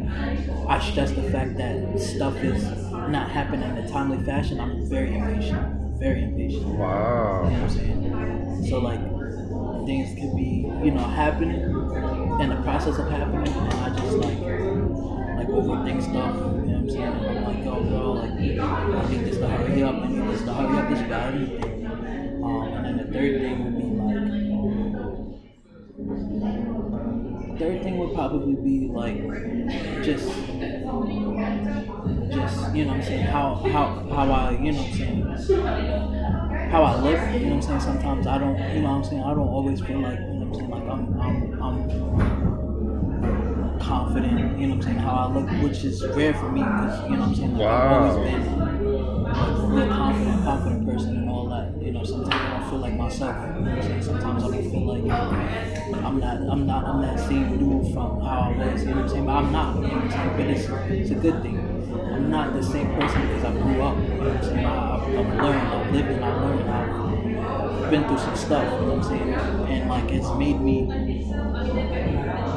I 0.68 0.80
stress 0.80 1.12
the 1.12 1.22
fact 1.30 1.56
that 1.58 2.00
stuff 2.00 2.36
is 2.38 2.64
not 2.90 3.30
happening 3.30 3.70
in 3.70 3.78
a 3.78 3.88
timely 3.88 4.18
fashion. 4.26 4.60
I'm 4.60 4.90
very 4.90 5.16
impatient, 5.16 6.00
very 6.00 6.24
impatient. 6.24 6.66
Wow. 6.66 7.44
You 7.44 7.52
know 7.52 7.62
what 7.62 7.70
I'm 7.70 7.70
saying? 7.70 8.68
So 8.68 8.80
like, 8.80 9.02
things 9.86 10.20
could 10.20 10.36
be 10.36 10.66
you 10.84 10.90
know 10.90 11.06
happening 11.06 11.62
in 12.42 12.50
the 12.50 12.60
process 12.64 12.98
of 12.98 13.08
happening, 13.12 13.54
and 13.54 13.74
I 13.74 13.90
just 13.90 14.18
like 14.26 14.40
like 15.38 15.50
overthink 15.54 16.02
stuff. 16.02 16.34
You 16.34 16.42
know 16.42 16.58
what 16.58 16.78
I'm 16.78 16.90
saying? 16.90 17.04
And 17.04 17.38
I'm 17.38 17.44
like, 17.46 17.66
oh 17.68 17.84
bro, 17.84 18.12
like 18.14 18.32
I 18.32 19.10
need 19.12 19.26
this 19.26 19.38
to 19.38 19.48
hurry 19.48 19.84
up. 19.84 19.96
I 19.98 20.08
need 20.08 20.30
this 20.32 20.42
to 20.42 20.54
hurry 20.56 20.78
up. 20.80 20.90
This. 20.90 21.66
Um, 21.66 21.75
and 22.86 23.00
the 23.00 23.04
third 23.06 23.42
thing 23.42 23.64
would 23.66 23.78
be 23.78 23.86
like, 23.86 24.16
third 27.60 27.84
thing 27.84 27.98
would 27.98 28.14
probably 28.14 28.56
be 28.56 28.88
like, 28.88 29.18
just, 30.04 30.28
just 32.32 32.74
you 32.76 32.86
know 32.86 32.92
what 32.92 32.98
I'm 32.98 33.04
saying, 33.04 33.26
how 33.26 33.56
how 33.56 34.08
how 34.10 34.32
I 34.32 34.52
you 34.52 34.72
know 34.72 34.82
what 34.82 34.88
I'm 34.88 34.94
saying, 34.94 35.22
how 36.72 36.84
I 36.84 36.96
look. 37.02 37.20
You 37.42 37.48
know 37.50 37.56
what 37.56 37.56
I'm 37.56 37.62
saying. 37.62 37.80
Sometimes 37.82 38.28
I 38.28 38.38
don't, 38.38 38.58
you 38.76 38.82
know 38.82 38.90
what 38.90 38.96
I'm 38.98 39.04
saying. 39.04 39.24
I 39.24 39.30
don't 39.34 39.48
always 39.48 39.82
feel 39.82 40.00
like 40.02 40.20
you 40.20 40.26
know 40.40 40.48
what 40.48 40.48
I'm 40.48 40.54
saying. 40.56 40.70
Like 40.72 40.88
I'm 40.88 41.20
I'm 41.20 41.62
I'm 41.62 41.90
confident. 43.80 44.60
You 44.60 44.68
know 44.68 44.76
what 44.76 44.76
I'm 44.76 44.82
saying. 44.84 44.98
How 45.00 45.16
I 45.16 45.28
look, 45.34 45.50
which 45.64 45.84
is 45.84 46.06
rare 46.16 46.34
for 46.34 46.50
me 46.52 46.62
because 46.62 47.10
you 47.10 47.16
know 47.18 47.22
what 47.22 47.30
I'm 47.30 47.36
saying. 47.36 47.54
Like, 47.54 47.68
I've 47.68 47.84
Wow. 47.84 48.08
always 48.08 48.16
been 48.16 48.75
real 49.36 49.88
confident, 49.88 50.44
confident 50.44 50.88
person 50.88 51.18
and 51.18 51.30
all 51.30 51.48
that. 51.50 51.82
You 51.82 51.92
know, 51.92 52.04
sometimes 52.04 52.34
I 52.36 52.60
don't 52.60 52.70
feel 52.70 52.80
like 52.80 52.94
myself. 52.96 53.36
I'm? 53.36 54.02
Sometimes 54.02 54.44
I 54.44 54.48
don't 54.48 54.72
feel 54.72 54.86
like 54.86 55.12
I'm 56.04 56.20
not, 56.20 56.38
I'm 56.50 56.66
not, 56.66 56.86
I'm 56.86 57.02
that 57.02 57.20
same 57.20 57.58
dude 57.58 57.94
from 57.94 58.22
how 58.22 58.54
I 58.54 58.58
was. 58.58 58.84
You 58.84 58.90
know 58.90 58.96
what 58.96 59.04
I'm 59.04 59.10
saying? 59.10 59.26
But 59.26 59.32
I'm 59.32 59.52
not. 59.52 59.76
You 59.76 59.82
know 59.82 59.88
what 59.90 60.04
I'm 60.04 60.12
saying? 60.12 60.38
But 60.38 60.48
it's, 60.48 60.92
it's 60.92 61.12
a 61.12 61.16
good 61.16 61.42
thing. 61.42 61.58
I'm 62.14 62.30
not 62.30 62.54
the 62.54 62.64
same 62.64 62.94
person 62.96 63.22
because 63.22 63.44
I 63.46 63.52
grew 63.52 63.82
up. 63.82 63.98
You 63.98 64.08
know 64.10 64.18
what 64.18 64.38
I'm 64.38 64.44
saying? 64.44 64.66
I, 64.66 64.96
I've, 64.96 65.04
I've 65.04 65.44
learned, 65.44 65.68
I've 65.68 65.92
lived, 65.94 66.10
and 66.10 66.26
I've 66.26 66.42
learned. 66.42 66.70
I've 66.70 67.92
been 67.92 68.08
through 68.08 68.18
some 68.18 68.36
stuff. 68.36 68.64
You 68.64 68.88
know 68.88 68.96
what 68.96 68.98
I'm 68.98 69.04
saying? 69.04 69.34
And 69.34 69.90
like, 69.90 70.12
it's 70.12 70.32
made 70.36 70.60
me 70.62 70.86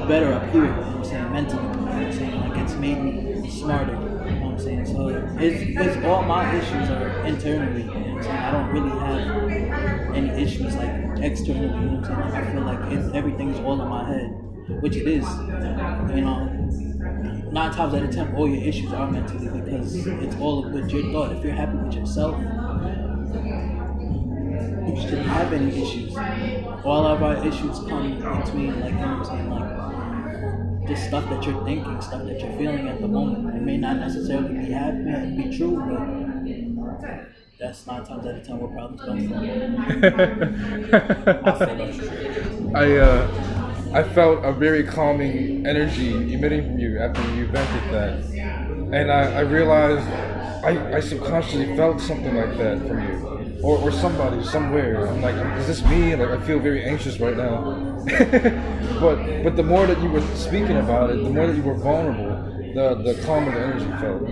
better 0.08 0.32
up 0.32 0.44
here. 0.50 0.64
You 0.64 0.70
know 0.70 0.76
what 0.76 0.96
I'm 0.96 1.04
saying 1.04 1.32
mentally. 1.32 1.62
You 1.62 1.68
know 1.68 1.82
what 1.82 1.92
I'm 1.94 2.12
saying 2.12 2.40
like 2.40 2.58
it's 2.62 2.74
made 2.74 2.98
me 3.02 3.50
smarter. 3.50 4.07
I'm 4.58 4.64
saying? 4.64 4.86
So 4.86 5.08
it's, 5.38 5.62
it's 5.96 6.04
all 6.04 6.22
my 6.22 6.54
issues 6.54 6.90
are 6.90 7.08
internally. 7.26 7.82
You 7.82 7.86
know 7.88 8.00
what 8.00 8.08
I'm 8.08 8.22
saying? 8.22 8.36
I 8.36 8.50
don't 8.50 8.70
really 8.72 8.90
have 8.98 10.14
any 10.14 10.42
issues 10.42 10.74
like 10.76 11.18
externally. 11.20 11.66
You 11.66 11.90
know 11.90 12.00
what 12.00 12.10
I'm 12.10 12.30
saying? 12.30 12.44
I 12.44 12.52
feel 12.52 12.62
like 12.62 12.92
it's, 12.92 13.14
everything's 13.14 13.58
all 13.60 13.80
in 13.80 13.88
my 13.88 14.04
head, 14.08 14.28
which 14.82 14.96
it 14.96 15.06
is. 15.06 15.24
You 16.14 16.22
know, 16.22 16.46
nine 17.50 17.72
times 17.72 17.94
out 17.94 18.02
of 18.02 18.10
ten, 18.10 18.34
all 18.34 18.48
your 18.48 18.62
issues 18.64 18.92
are 18.92 19.10
mentally 19.10 19.48
because 19.60 20.06
it's 20.06 20.36
all 20.36 20.68
with 20.68 20.90
your 20.90 21.12
thought. 21.12 21.32
If 21.36 21.44
you're 21.44 21.54
happy 21.54 21.76
with 21.78 21.94
yourself, 21.94 22.36
you 24.88 24.96
shouldn't 25.00 25.26
have 25.28 25.52
any 25.52 25.82
issues. 25.82 26.16
All 26.84 27.06
of 27.06 27.22
our 27.22 27.46
issues 27.46 27.78
come 27.80 28.18
between, 28.42 28.80
like, 28.80 28.92
you 28.92 28.98
know 28.98 29.18
what 29.18 29.18
I'm 29.18 29.24
saying, 29.24 29.50
like, 29.50 29.97
just 30.88 31.06
stuff 31.06 31.28
that 31.30 31.46
you're 31.46 31.64
thinking, 31.64 32.02
stuff 32.02 32.24
that 32.24 32.40
you're 32.40 32.56
feeling 32.58 32.88
at 32.88 33.00
the 33.00 33.08
moment. 33.08 33.54
It 33.54 33.62
may 33.62 33.78
not 33.78 33.98
necessarily 33.98 34.54
be 34.54 34.72
happy 34.72 35.14
and 35.14 35.36
be 35.36 35.56
true, 35.56 35.84
but 35.86 36.10
that's 37.58 37.86
nine 37.86 38.04
times 38.04 38.26
out 38.26 38.36
of 38.36 38.46
ten 38.46 38.58
where 38.58 38.70
problems 38.70 39.02
come 39.02 39.24
from. 39.24 39.52
I 42.74 42.96
uh, 42.96 43.30
I 43.92 44.02
felt 44.02 44.44
a 44.44 44.52
very 44.52 44.84
calming 44.84 45.66
energy 45.66 46.32
emitting 46.32 46.64
from 46.64 46.78
you 46.78 46.98
after 46.98 47.22
you 47.34 47.46
vented 47.48 47.90
that, 47.90 48.24
and 48.92 49.10
I, 49.12 49.38
I 49.38 49.40
realized 49.40 50.08
I, 50.62 50.96
I 50.96 51.00
subconsciously 51.00 51.74
felt 51.76 52.00
something 52.00 52.34
like 52.34 52.56
that 52.58 52.86
from 52.86 53.02
you, 53.02 53.37
or, 53.62 53.78
or 53.78 53.90
somebody 53.92 54.42
somewhere. 54.44 55.06
I'm 55.06 55.20
like, 55.22 55.34
is 55.58 55.66
this 55.66 55.84
me? 55.84 56.14
Like 56.14 56.30
I 56.30 56.40
feel 56.46 56.58
very 56.58 56.84
anxious 56.84 57.18
right 57.20 57.36
now. 57.36 58.04
but 59.00 59.42
but 59.42 59.56
the 59.56 59.62
more 59.62 59.86
that 59.86 60.00
you 60.02 60.08
were 60.10 60.22
speaking 60.36 60.76
about 60.76 61.10
it, 61.10 61.22
the 61.22 61.30
more 61.30 61.46
that 61.46 61.56
you 61.56 61.62
were 61.62 61.74
vulnerable, 61.74 62.36
the 62.74 62.94
the 63.02 63.22
calmer 63.24 63.52
the 63.52 63.60
energy 63.60 63.90
felt. 64.00 64.22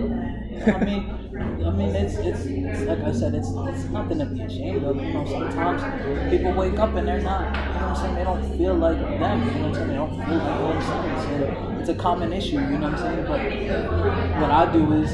I 0.67 0.83
mean, 0.83 1.17
I 1.65 1.69
mean, 1.71 1.95
it's, 1.95 2.15
it's, 2.15 2.45
it's 2.45 2.81
like 2.83 2.99
I 3.01 3.11
said, 3.11 3.35
it's 3.35 3.49
it's 3.49 3.83
nothing 3.91 4.19
to 4.19 4.25
be 4.25 4.41
ashamed 4.41 4.83
of. 4.83 4.95
You 4.95 5.13
know, 5.13 5.25
sometimes 5.25 6.29
people 6.31 6.53
wake 6.53 6.79
up 6.79 6.95
and 6.95 7.07
they're 7.07 7.21
not. 7.21 7.55
You 7.55 7.79
know 7.79 7.87
what 7.87 7.89
I'm 7.89 7.95
saying? 7.95 8.15
They 8.15 8.23
don't 8.23 8.57
feel 8.57 8.75
like 8.75 8.97
them. 8.99 9.45
You 9.47 9.51
know 9.53 9.59
what 9.59 9.67
I'm 9.67 9.73
saying? 9.75 9.87
They 9.89 9.95
don't 9.95 10.25
feel 10.25 10.37
like 10.37 10.57
themselves. 10.73 11.23
So 11.23 11.77
it's 11.79 11.89
a 11.89 11.95
common 11.95 12.33
issue. 12.33 12.55
You 12.59 12.79
know 12.79 12.89
what 12.91 12.99
I'm 12.99 13.25
saying? 13.25 13.25
But 13.27 14.41
what 14.41 14.51
I 14.51 14.71
do 14.71 14.93
is 14.93 15.11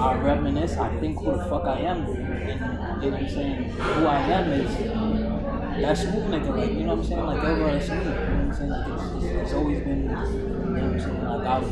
I 0.00 0.18
reminisce. 0.18 0.76
I 0.76 0.88
think 0.98 1.18
who 1.18 1.32
the 1.32 1.44
fuck 1.44 1.64
I 1.64 1.80
am. 1.80 2.06
And, 2.06 3.02
you 3.02 3.10
know 3.10 3.16
what 3.16 3.22
I'm 3.22 3.28
saying? 3.28 3.64
Who 3.70 4.06
I 4.06 4.18
am 4.18 4.52
is 4.52 4.76
that 5.82 5.96
smooth 5.98 6.26
nigga. 6.32 6.56
Like 6.56 6.72
you 6.72 6.84
know 6.84 6.94
what 6.94 6.98
I'm 6.98 7.04
saying? 7.04 7.26
Like 7.26 7.44
everywhere 7.44 7.72
that's 7.78 7.88
me. 7.90 7.96
You 7.96 8.04
know 8.04 8.10
what 8.10 8.24
I'm 8.24 8.54
saying? 8.54 8.70
Like 8.70 8.88
it's, 8.88 9.24
it's, 9.24 9.24
it's 9.24 9.52
always 9.52 9.80
been. 9.80 10.02
You 10.02 10.08
know 10.08 10.14
what 10.14 10.82
I'm 10.82 11.00
saying? 11.00 11.24
Like 11.24 11.46
I've 11.46 11.66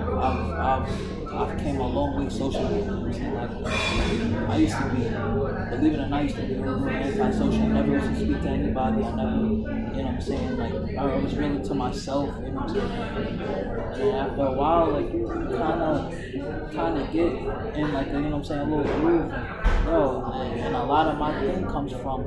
I've 0.00 0.50
I've 0.60 1.32
I've 1.32 1.58
came 1.58 1.80
a 1.80 1.86
long 1.86 2.22
way 2.22 2.28
socially. 2.30 2.80
You 2.80 2.84
know 2.86 3.00
what 3.00 3.06
I'm 3.06 3.12
saying? 3.12 3.34
Like, 3.34 4.50
I 4.50 4.56
used 4.56 4.76
to 4.76 4.84
be, 4.90 5.76
believe 5.76 5.94
it 5.94 6.00
or 6.00 6.08
not, 6.08 6.20
I 6.20 6.22
used 6.22 6.36
to 6.36 6.42
be 6.42 6.54
really 6.54 6.90
antisocial. 6.90 7.62
I 7.62 7.68
never 7.68 7.92
used 7.92 8.06
to 8.08 8.16
speak 8.16 8.42
to 8.42 8.48
anybody. 8.48 9.04
I 9.04 9.14
never, 9.14 9.36
you 9.36 9.56
know 9.58 10.02
what 10.02 10.06
I'm 10.06 10.20
saying? 10.20 10.56
Like, 10.56 10.96
I 10.96 11.04
was 11.16 11.36
really 11.36 11.62
to 11.62 11.74
myself. 11.74 12.34
You 12.42 12.50
know 12.50 12.60
what 12.60 12.70
I'm 12.70 13.38
saying? 13.38 13.79
And 14.00 14.16
after 14.16 14.42
a 14.42 14.52
while, 14.52 14.92
like, 14.92 15.12
you 15.12 15.26
kind 15.26 15.82
of, 15.82 16.72
kind 16.72 16.98
of 16.98 17.12
get 17.12 17.32
in, 17.76 17.92
like, 17.92 18.06
you 18.08 18.12
know 18.14 18.22
what 18.30 18.34
I'm 18.36 18.44
saying, 18.44 18.60
a 18.72 18.76
little 18.76 19.00
groove. 19.00 19.30
And, 19.32 19.86
yo, 19.86 20.30
and, 20.34 20.60
and 20.60 20.76
a 20.76 20.84
lot 20.84 21.08
of 21.08 21.18
my 21.18 21.38
thing 21.40 21.66
comes 21.66 21.92
from, 21.92 22.24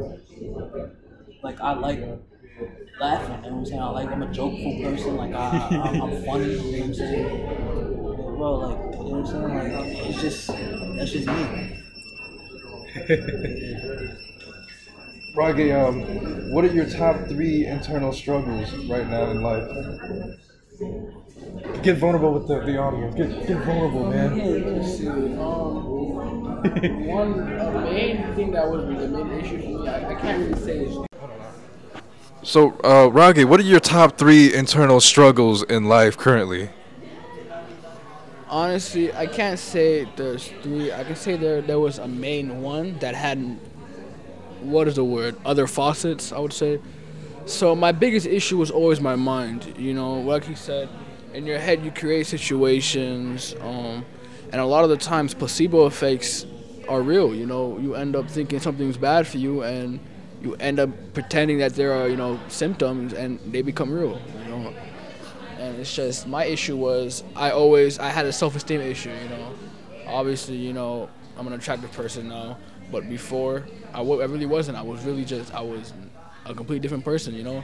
like, 1.42 1.60
I 1.62 1.74
like 1.74 2.00
laughing. 3.00 3.44
You 3.44 3.50
know 3.50 3.56
what 3.58 3.60
I'm 3.60 3.66
saying? 3.66 3.82
I 3.82 3.90
like 3.90 4.12
I'm 4.12 4.24
a 4.24 4.32
jokeful 4.32 4.80
person. 4.82 5.18
Like 5.18 5.34
I, 5.34 5.68
I 5.72 6.00
I'm 6.02 6.24
funny. 6.26 6.54
You 6.54 6.60
know 6.60 6.80
what 6.80 6.88
I'm 6.88 6.94
saying? 6.94 8.36
Bro, 8.38 8.54
like 8.56 8.80
you 8.80 9.00
know 9.00 9.20
what 9.20 9.20
I'm 9.20 9.26
saying? 9.28 9.74
Like 9.74 10.10
it's 10.10 10.22
just 10.22 10.48
that's 10.98 11.12
just 11.12 11.28
me. 11.28 11.80
Rage, 15.36 15.72
um, 15.72 16.02
what 16.52 16.64
are 16.64 16.74
your 16.74 16.86
top 16.90 17.28
three 17.28 17.66
internal 17.66 18.14
struggles 18.14 18.74
right 18.88 19.08
now 19.10 19.32
in 19.32 19.42
life? 19.42 19.68
Get 21.82 21.98
vulnerable 21.98 22.34
with 22.34 22.48
the, 22.48 22.62
the 22.62 22.78
audience. 22.78 23.16
Get, 23.16 23.48
get 23.48 23.58
vulnerable, 23.66 24.10
man. 24.10 24.38
Yeah. 24.38 25.44
Um, 25.44 25.94
one 27.08 27.60
uh, 27.60 27.82
main 27.84 28.34
thing 28.36 28.52
that 28.52 28.70
was 28.70 28.86
the 28.86 29.08
main 29.08 29.30
issue 29.32 29.62
for 29.62 29.84
me, 29.84 29.88
I, 29.90 30.12
I 30.12 30.16
can't 30.16 30.40
really 30.40 30.62
say 30.62 30.78
is 30.86 30.98
So, 32.42 32.78
uh, 32.84 33.08
Rage, 33.12 33.44
what 33.46 33.60
are 33.60 33.64
your 33.64 33.82
top 33.82 34.18
three 34.18 34.54
internal 34.54 35.02
struggles 35.02 35.64
in 35.64 35.86
life 35.86 36.18
currently? 36.18 36.70
honestly, 38.54 39.12
I 39.12 39.26
can't 39.26 39.58
say 39.58 40.08
there's 40.16 40.48
three. 40.62 40.94
I 40.94 41.04
can 41.04 41.16
say 41.16 41.36
there 41.36 41.62
there 41.62 41.80
was 41.80 41.98
a 41.98 42.08
main 42.08 42.62
one 42.62 43.00
that 43.00 43.16
had 43.16 43.40
what 44.62 44.88
is 44.88 44.96
the 44.96 45.04
word? 45.04 45.36
Other 45.44 45.68
faucets, 45.68 46.32
I 46.32 46.40
would 46.40 46.54
say. 46.54 46.80
So 47.46 47.76
my 47.76 47.92
biggest 47.92 48.26
issue 48.26 48.58
was 48.58 48.72
always 48.72 49.02
my 49.02 49.16
mind. 49.16 49.76
You 49.78 49.94
know, 49.94 50.22
like 50.22 50.46
he 50.46 50.56
said, 50.56 50.90
in 51.34 51.46
your 51.46 51.60
head 51.60 51.84
you 51.84 51.92
create 51.92 52.26
situations, 52.28 53.56
um, 53.62 54.06
and 54.52 54.62
a 54.62 54.66
lot 54.66 54.84
of 54.84 54.90
the 54.90 54.98
times 54.98 55.34
placebo 55.34 55.86
effects 55.86 56.46
are 56.88 57.02
real. 57.02 57.34
You 57.36 57.46
know, 57.46 57.78
you 57.80 57.96
end 57.96 58.16
up 58.16 58.30
thinking 58.30 58.60
something's 58.60 58.98
bad 58.98 59.28
for 59.28 59.38
you, 59.38 59.64
and 59.64 60.00
you 60.42 60.56
end 60.56 60.80
up 60.80 60.90
pretending 61.14 61.58
that 61.60 61.74
there 61.76 61.94
are 61.94 62.08
you 62.08 62.16
know 62.16 62.40
symptoms, 62.48 63.14
and 63.14 63.40
they 63.52 63.62
become 63.62 63.92
real. 63.92 64.20
You 64.44 64.50
know, 64.50 64.74
and 65.58 65.80
it's 65.80 65.94
just 65.94 66.28
my 66.28 66.46
issue 66.46 66.78
was 66.78 67.24
I 67.36 67.52
always 67.52 68.00
I 68.00 68.10
had 68.10 68.26
a 68.26 68.34
self-esteem 68.34 68.80
issue. 68.82 69.12
You 69.12 69.30
know, 69.30 69.54
obviously 70.08 70.56
you 70.56 70.74
know 70.74 71.10
I'm 71.38 71.48
an 71.48 71.54
attractive 71.54 71.92
person 71.92 72.30
now, 72.30 72.58
but 72.92 73.10
before 73.10 73.66
I, 73.94 73.98
w- 73.98 74.22
I 74.22 74.26
really 74.26 74.46
wasn't. 74.46 74.78
I 74.78 74.82
was 74.82 75.04
really 75.04 75.26
just 75.26 75.54
I 75.54 75.62
was 75.62 75.94
a 76.46 76.54
completely 76.54 76.80
different 76.80 77.06
person. 77.06 77.34
You 77.34 77.44
know, 77.44 77.64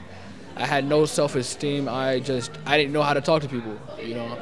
I 0.55 0.65
had 0.65 0.85
no 0.85 1.05
self-esteem. 1.05 1.87
I 1.87 2.19
just 2.19 2.51
I 2.65 2.77
didn't 2.77 2.93
know 2.93 3.03
how 3.03 3.13
to 3.13 3.21
talk 3.21 3.41
to 3.43 3.49
people. 3.49 3.77
You 4.01 4.15
know. 4.15 4.37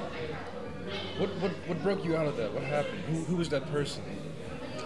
What, 1.18 1.30
what, 1.42 1.52
what 1.68 1.82
broke 1.82 2.06
you 2.06 2.16
out 2.16 2.28
of 2.28 2.38
that? 2.38 2.54
What 2.54 2.64
happened? 2.64 3.00
Who, 3.10 3.24
who 3.24 3.36
was 3.38 3.50
that 3.50 3.66
person? 3.72 4.04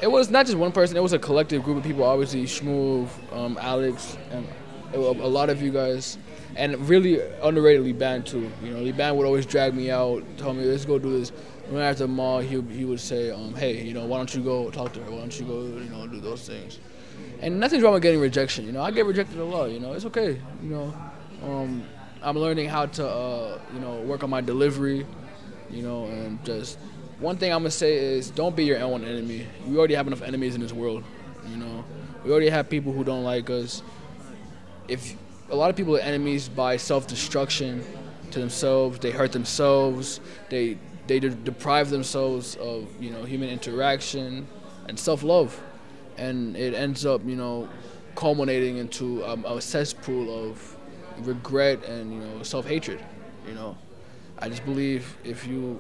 It 0.01 0.09
was 0.09 0.29
not 0.29 0.45
just 0.45 0.57
one 0.57 0.71
person. 0.71 0.95
It 0.95 1.03
was 1.03 1.13
a 1.13 1.19
collective 1.19 1.61
group 1.63 1.77
of 1.77 1.83
people. 1.83 2.05
Obviously, 2.05 2.43
Shmoov, 2.45 3.09
um, 3.35 3.57
Alex, 3.59 4.17
and 4.31 4.47
a 4.93 4.97
lot 4.97 5.49
of 5.49 5.61
you 5.61 5.71
guys 5.71 6.17
and 6.55 6.77
really 6.89 7.21
underrated 7.41 7.85
Liban 7.85 8.23
too. 8.23 8.51
You 8.63 8.73
know, 8.73 8.81
Liban 8.81 9.15
would 9.15 9.25
always 9.25 9.45
drag 9.45 9.73
me 9.73 9.89
out, 9.89 10.23
tell 10.37 10.53
me, 10.53 10.65
let's 10.65 10.85
go 10.85 10.99
do 10.99 11.17
this. 11.17 11.29
When 11.69 11.81
I 11.81 11.87
at 11.87 11.97
the 11.97 12.07
mall, 12.07 12.39
he, 12.39 12.61
he 12.61 12.83
would 12.83 12.99
say, 12.99 13.31
um, 13.31 13.53
hey, 13.55 13.81
you 13.81 13.93
know, 13.93 14.05
why 14.05 14.17
don't 14.17 14.33
you 14.35 14.41
go 14.41 14.69
talk 14.69 14.91
to 14.93 15.03
her? 15.03 15.11
Why 15.11 15.19
don't 15.19 15.39
you 15.39 15.45
go, 15.45 15.61
you 15.61 15.89
know, 15.89 16.07
do 16.07 16.19
those 16.19 16.45
things? 16.45 16.79
And 17.41 17.59
nothing's 17.59 17.83
wrong 17.83 17.93
with 17.93 18.03
getting 18.03 18.19
rejection. 18.19 18.65
You 18.65 18.71
know, 18.71 18.81
I 18.81 18.91
get 18.91 19.05
rejected 19.05 19.39
a 19.39 19.43
lot. 19.43 19.71
You 19.71 19.79
know, 19.79 19.93
it's 19.93 20.05
okay. 20.05 20.39
You 20.61 20.69
know, 20.69 20.93
um, 21.43 21.83
I'm 22.21 22.37
learning 22.37 22.69
how 22.69 22.85
to, 22.85 23.07
uh, 23.07 23.59
you 23.73 23.79
know, 23.79 24.01
work 24.01 24.23
on 24.23 24.29
my 24.29 24.41
delivery. 24.41 25.05
You 25.69 25.83
know, 25.83 26.05
and 26.05 26.43
just 26.45 26.77
one 27.19 27.37
thing 27.37 27.51
I'm 27.51 27.61
gonna 27.61 27.71
say 27.71 27.95
is 27.95 28.29
don't 28.29 28.55
be 28.55 28.65
your 28.65 28.79
own 28.79 29.03
enemy. 29.03 29.47
We 29.67 29.77
already 29.77 29.95
have 29.95 30.07
enough 30.07 30.21
enemies 30.21 30.55
in 30.55 30.61
this 30.61 30.73
world. 30.73 31.03
You 31.49 31.57
know, 31.57 31.83
we 32.23 32.31
already 32.31 32.49
have 32.49 32.69
people 32.69 32.93
who 32.93 33.03
don't 33.03 33.23
like 33.23 33.49
us. 33.49 33.81
If 34.87 35.15
a 35.49 35.55
lot 35.55 35.69
of 35.69 35.75
people 35.75 35.95
are 35.95 36.01
enemies 36.01 36.47
by 36.47 36.77
self-destruction 36.77 37.83
to 38.31 38.39
themselves. 38.39 38.99
They 38.99 39.11
hurt 39.11 39.31
themselves. 39.31 40.19
They 40.49 40.77
they 41.07 41.19
de- 41.19 41.29
deprive 41.29 41.89
themselves 41.89 42.55
of 42.55 42.87
you 43.01 43.11
know 43.11 43.23
human 43.23 43.49
interaction 43.49 44.47
and 44.87 44.99
self-love, 44.99 45.61
and 46.17 46.55
it 46.55 46.73
ends 46.73 47.05
up 47.05 47.21
you 47.25 47.35
know 47.35 47.69
culminating 48.15 48.77
into 48.77 49.25
um, 49.25 49.45
a 49.45 49.61
cesspool 49.61 50.49
of 50.49 50.75
regret 51.19 51.83
and 51.85 52.13
you 52.13 52.19
know 52.19 52.43
self-hatred. 52.43 53.03
You 53.47 53.53
know, 53.53 53.77
I 54.37 54.49
just 54.49 54.65
believe 54.65 55.17
if 55.23 55.47
you 55.47 55.79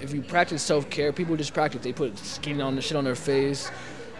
if 0.00 0.12
you 0.12 0.20
practice 0.22 0.62
self-care, 0.62 1.12
people 1.12 1.36
just 1.36 1.54
practice. 1.54 1.82
They 1.82 1.92
put 1.92 2.18
skin 2.18 2.60
on 2.60 2.74
the 2.74 2.82
shit 2.82 2.96
on 2.96 3.04
their 3.04 3.14
face. 3.14 3.70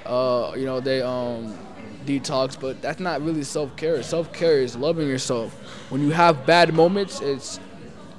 Uh, 0.07 0.53
you 0.57 0.65
know, 0.65 0.81
they 0.81 1.03
um, 1.03 1.57
detox, 2.05 2.59
but 2.59 2.81
that's 2.83 3.01
not 3.01 3.23
really 3.23 3.45
self 3.45 3.77
care. 3.77 4.03
Self 4.03 4.33
care 4.33 4.59
is 4.59 4.77
loving 4.77 5.09
yourself. 5.09 5.53
When 5.91 6.01
you 6.01 6.11
have 6.11 6.47
bad 6.47 6.75
moments, 6.75 7.21
it's 7.21 7.61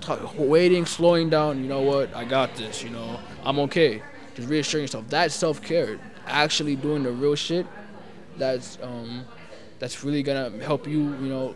t- 0.01 0.13
waiting, 0.37 0.85
slowing 0.85 1.29
down. 1.29 1.61
You 1.61 1.67
know 1.69 1.81
what? 1.81 2.13
I 2.15 2.25
got 2.25 2.55
this. 2.55 2.83
You 2.83 2.89
know, 2.89 3.19
I'm 3.43 3.59
okay. 3.59 4.01
Just 4.35 4.49
reassuring 4.49 4.83
yourself. 4.83 5.05
That's 5.09 5.33
self 5.33 5.61
care. 5.61 5.99
Actually 6.27 6.75
doing 6.75 7.03
the 7.03 7.11
real 7.11 7.35
shit. 7.35 7.65
That's 8.37 8.77
um, 8.81 9.25
that's 9.79 10.03
really 10.03 10.23
gonna 10.23 10.51
help 10.63 10.87
you. 10.87 10.99
You 10.99 11.29
know, 11.29 11.55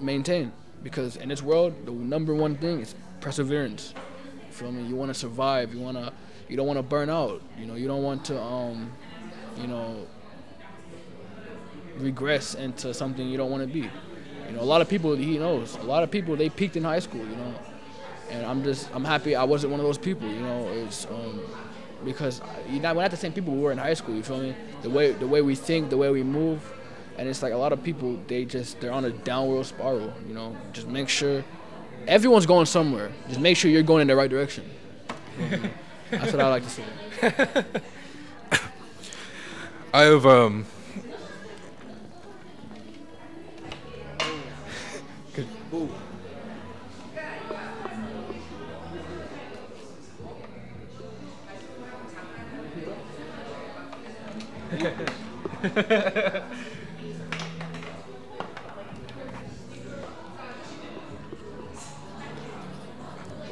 maintain. 0.00 0.52
Because 0.82 1.16
in 1.16 1.28
this 1.28 1.42
world, 1.42 1.74
the 1.84 1.92
number 1.92 2.34
one 2.34 2.56
thing 2.56 2.80
is 2.80 2.94
perseverance. 3.20 3.92
You 4.46 4.52
feel 4.52 4.72
me? 4.72 4.84
You 4.84 4.94
want 4.94 5.10
to 5.12 5.18
survive. 5.18 5.74
You 5.74 5.80
wanna. 5.80 6.12
You 6.48 6.56
don't 6.56 6.66
want 6.66 6.78
to 6.78 6.82
burn 6.82 7.10
out. 7.10 7.42
You 7.58 7.66
know. 7.66 7.74
You 7.74 7.88
don't 7.88 8.02
want 8.02 8.24
to. 8.26 8.40
Um, 8.40 8.92
you 9.58 9.66
know 9.66 10.06
regress 11.98 12.54
into 12.54 12.92
something 12.92 13.26
you 13.28 13.36
don't 13.36 13.50
want 13.50 13.62
to 13.62 13.72
be. 13.72 13.88
You 14.48 14.52
know, 14.52 14.60
a 14.60 14.64
lot 14.64 14.80
of 14.80 14.88
people 14.88 15.14
he 15.16 15.38
knows. 15.38 15.76
A 15.76 15.82
lot 15.82 16.02
of 16.02 16.10
people 16.10 16.36
they 16.36 16.48
peaked 16.48 16.76
in 16.76 16.84
high 16.84 16.98
school. 16.98 17.24
You 17.24 17.36
know, 17.36 17.54
and 18.30 18.46
I'm 18.46 18.62
just 18.62 18.88
I'm 18.94 19.04
happy 19.04 19.34
I 19.34 19.44
wasn't 19.44 19.72
one 19.72 19.80
of 19.80 19.86
those 19.86 19.98
people. 19.98 20.28
You 20.28 20.40
know, 20.40 20.68
it's 20.68 21.06
um, 21.06 21.40
because 22.06 22.40
you 22.70 22.80
know, 22.80 22.94
we're 22.94 23.02
not 23.02 23.10
the 23.10 23.16
same 23.18 23.32
people 23.32 23.52
we 23.52 23.60
were 23.60 23.72
in 23.72 23.78
high 23.78 23.92
school. 23.92 24.14
You 24.14 24.22
feel 24.22 24.40
me? 24.40 24.54
The 24.80 24.88
way 24.88 25.12
the 25.12 25.26
way 25.26 25.42
we 25.42 25.54
think, 25.54 25.90
the 25.90 25.98
way 25.98 26.08
we 26.10 26.22
move, 26.22 26.62
and 27.18 27.28
it's 27.28 27.42
like 27.42 27.52
a 27.52 27.56
lot 27.56 27.72
of 27.72 27.82
people 27.82 28.18
they 28.28 28.46
just 28.46 28.80
they're 28.80 28.92
on 28.92 29.04
a 29.04 29.10
downward 29.10 29.66
spiral. 29.66 30.14
You 30.26 30.34
know, 30.34 30.56
just 30.72 30.86
make 30.86 31.10
sure 31.10 31.44
everyone's 32.06 32.46
going 32.46 32.66
somewhere. 32.66 33.10
Just 33.28 33.40
make 33.40 33.56
sure 33.58 33.70
you're 33.70 33.82
going 33.82 34.02
in 34.02 34.06
the 34.08 34.16
right 34.16 34.30
direction. 34.30 34.64
That's 36.10 36.32
what 36.32 36.40
I 36.40 36.48
like 36.48 36.62
to 36.62 36.70
say. 36.70 36.84
I 39.92 40.02
have 40.02 40.24
um. 40.24 40.64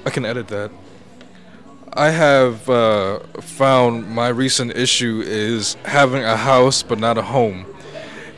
I 0.06 0.10
can 0.10 0.24
edit 0.24 0.48
that. 0.48 0.70
I 1.92 2.10
have 2.10 2.68
uh, 2.68 3.20
found 3.40 4.08
my 4.08 4.28
recent 4.28 4.76
issue 4.76 5.22
is 5.24 5.74
having 5.84 6.24
a 6.24 6.36
house 6.36 6.82
but 6.82 6.98
not 6.98 7.18
a 7.18 7.22
home. 7.22 7.66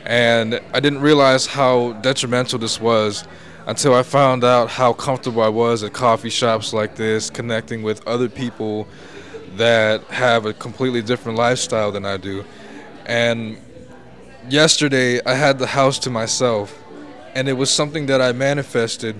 And 0.05 0.61
I 0.73 0.79
didn't 0.79 1.01
realize 1.01 1.45
how 1.45 1.93
detrimental 1.93 2.59
this 2.59 2.79
was 2.79 3.27
until 3.65 3.93
I 3.93 4.03
found 4.03 4.43
out 4.43 4.69
how 4.69 4.93
comfortable 4.93 5.41
I 5.41 5.49
was 5.49 5.83
at 5.83 5.91
coffee 5.91 6.29
shops 6.29 6.71
like 6.71 6.95
this, 6.95 7.29
connecting 7.29 7.83
with 7.83 8.07
other 8.07 8.29
people 8.29 8.87
that 9.57 10.03
have 10.05 10.45
a 10.45 10.53
completely 10.53 11.01
different 11.01 11.37
lifestyle 11.37 11.91
than 11.91 12.05
I 12.05 12.15
do. 12.17 12.45
And 13.05 13.57
yesterday 14.49 15.21
I 15.25 15.33
had 15.33 15.59
the 15.59 15.67
house 15.67 15.99
to 15.99 16.09
myself, 16.09 16.81
and 17.35 17.47
it 17.47 17.53
was 17.53 17.69
something 17.69 18.05
that 18.07 18.21
I 18.21 18.31
manifested. 18.31 19.19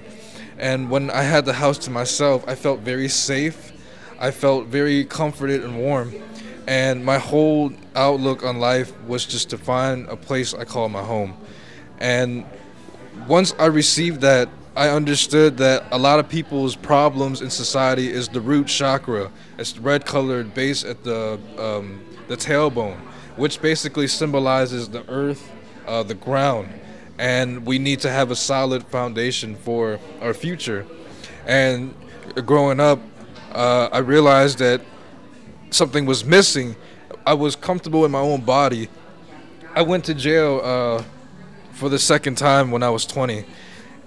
And 0.58 0.90
when 0.90 1.10
I 1.10 1.22
had 1.22 1.46
the 1.46 1.54
house 1.54 1.78
to 1.80 1.92
myself, 1.92 2.44
I 2.48 2.56
felt 2.56 2.80
very 2.80 3.08
safe. 3.08 3.74
I 4.20 4.32
felt 4.32 4.68
very 4.68 5.06
comforted 5.06 5.64
and 5.64 5.78
warm. 5.78 6.14
And 6.68 7.06
my 7.06 7.18
whole 7.18 7.72
outlook 7.96 8.44
on 8.44 8.60
life 8.60 8.92
was 9.04 9.26
just 9.26 9.50
to 9.52 9.58
find 9.58 10.08
a 10.08 10.16
place 10.16 10.54
I 10.54 10.66
call 10.66 10.90
my 10.90 11.04
home. 11.04 11.38
And 12.00 12.46
once 13.28 13.54
I 13.60 13.68
received 13.68 14.22
that, 14.22 14.50
I 14.76 14.90
understood 14.90 15.58
that 15.58 15.86
a 15.92 15.98
lot 15.98 16.20
of 16.20 16.30
people's 16.30 16.76
problems 16.76 17.42
in 17.42 17.50
society 17.50 18.12
is 18.12 18.28
the 18.28 18.42
root 18.42 18.68
chakra. 18.68 19.32
It's 19.58 19.72
the 19.74 19.82
red 19.82 20.06
colored 20.06 20.54
base 20.54 20.84
at 20.84 21.04
the 21.04 21.40
um, 21.58 22.04
the 22.28 22.38
tailbone, 22.38 23.00
which 23.38 23.62
basically 23.62 24.08
symbolizes 24.08 24.90
the 24.90 25.08
earth, 25.10 25.52
uh, 25.88 26.04
the 26.04 26.16
ground, 26.16 26.68
and 27.18 27.66
we 27.66 27.80
need 27.80 28.00
to 28.02 28.10
have 28.10 28.32
a 28.32 28.36
solid 28.36 28.84
foundation 28.84 29.56
for 29.56 30.00
our 30.22 30.34
future. 30.34 30.86
And 31.46 31.94
growing 32.46 32.80
up, 32.80 33.00
uh, 33.54 33.90
I 33.92 34.00
realized 34.00 34.58
that 34.60 34.82
something 35.70 36.06
was 36.06 36.26
missing. 36.26 36.76
I 37.26 37.36
was 37.36 37.56
comfortable 37.56 38.06
in 38.06 38.12
my 38.12 38.20
own 38.20 38.42
body. 38.42 38.90
I 39.76 39.84
went 39.84 40.06
to 40.06 40.14
jail 40.14 40.62
uh, 40.64 41.04
for 41.72 41.90
the 41.90 42.00
second 42.00 42.36
time 42.36 42.72
when 42.72 42.82
I 42.84 42.90
was 42.90 43.06
20, 43.06 43.46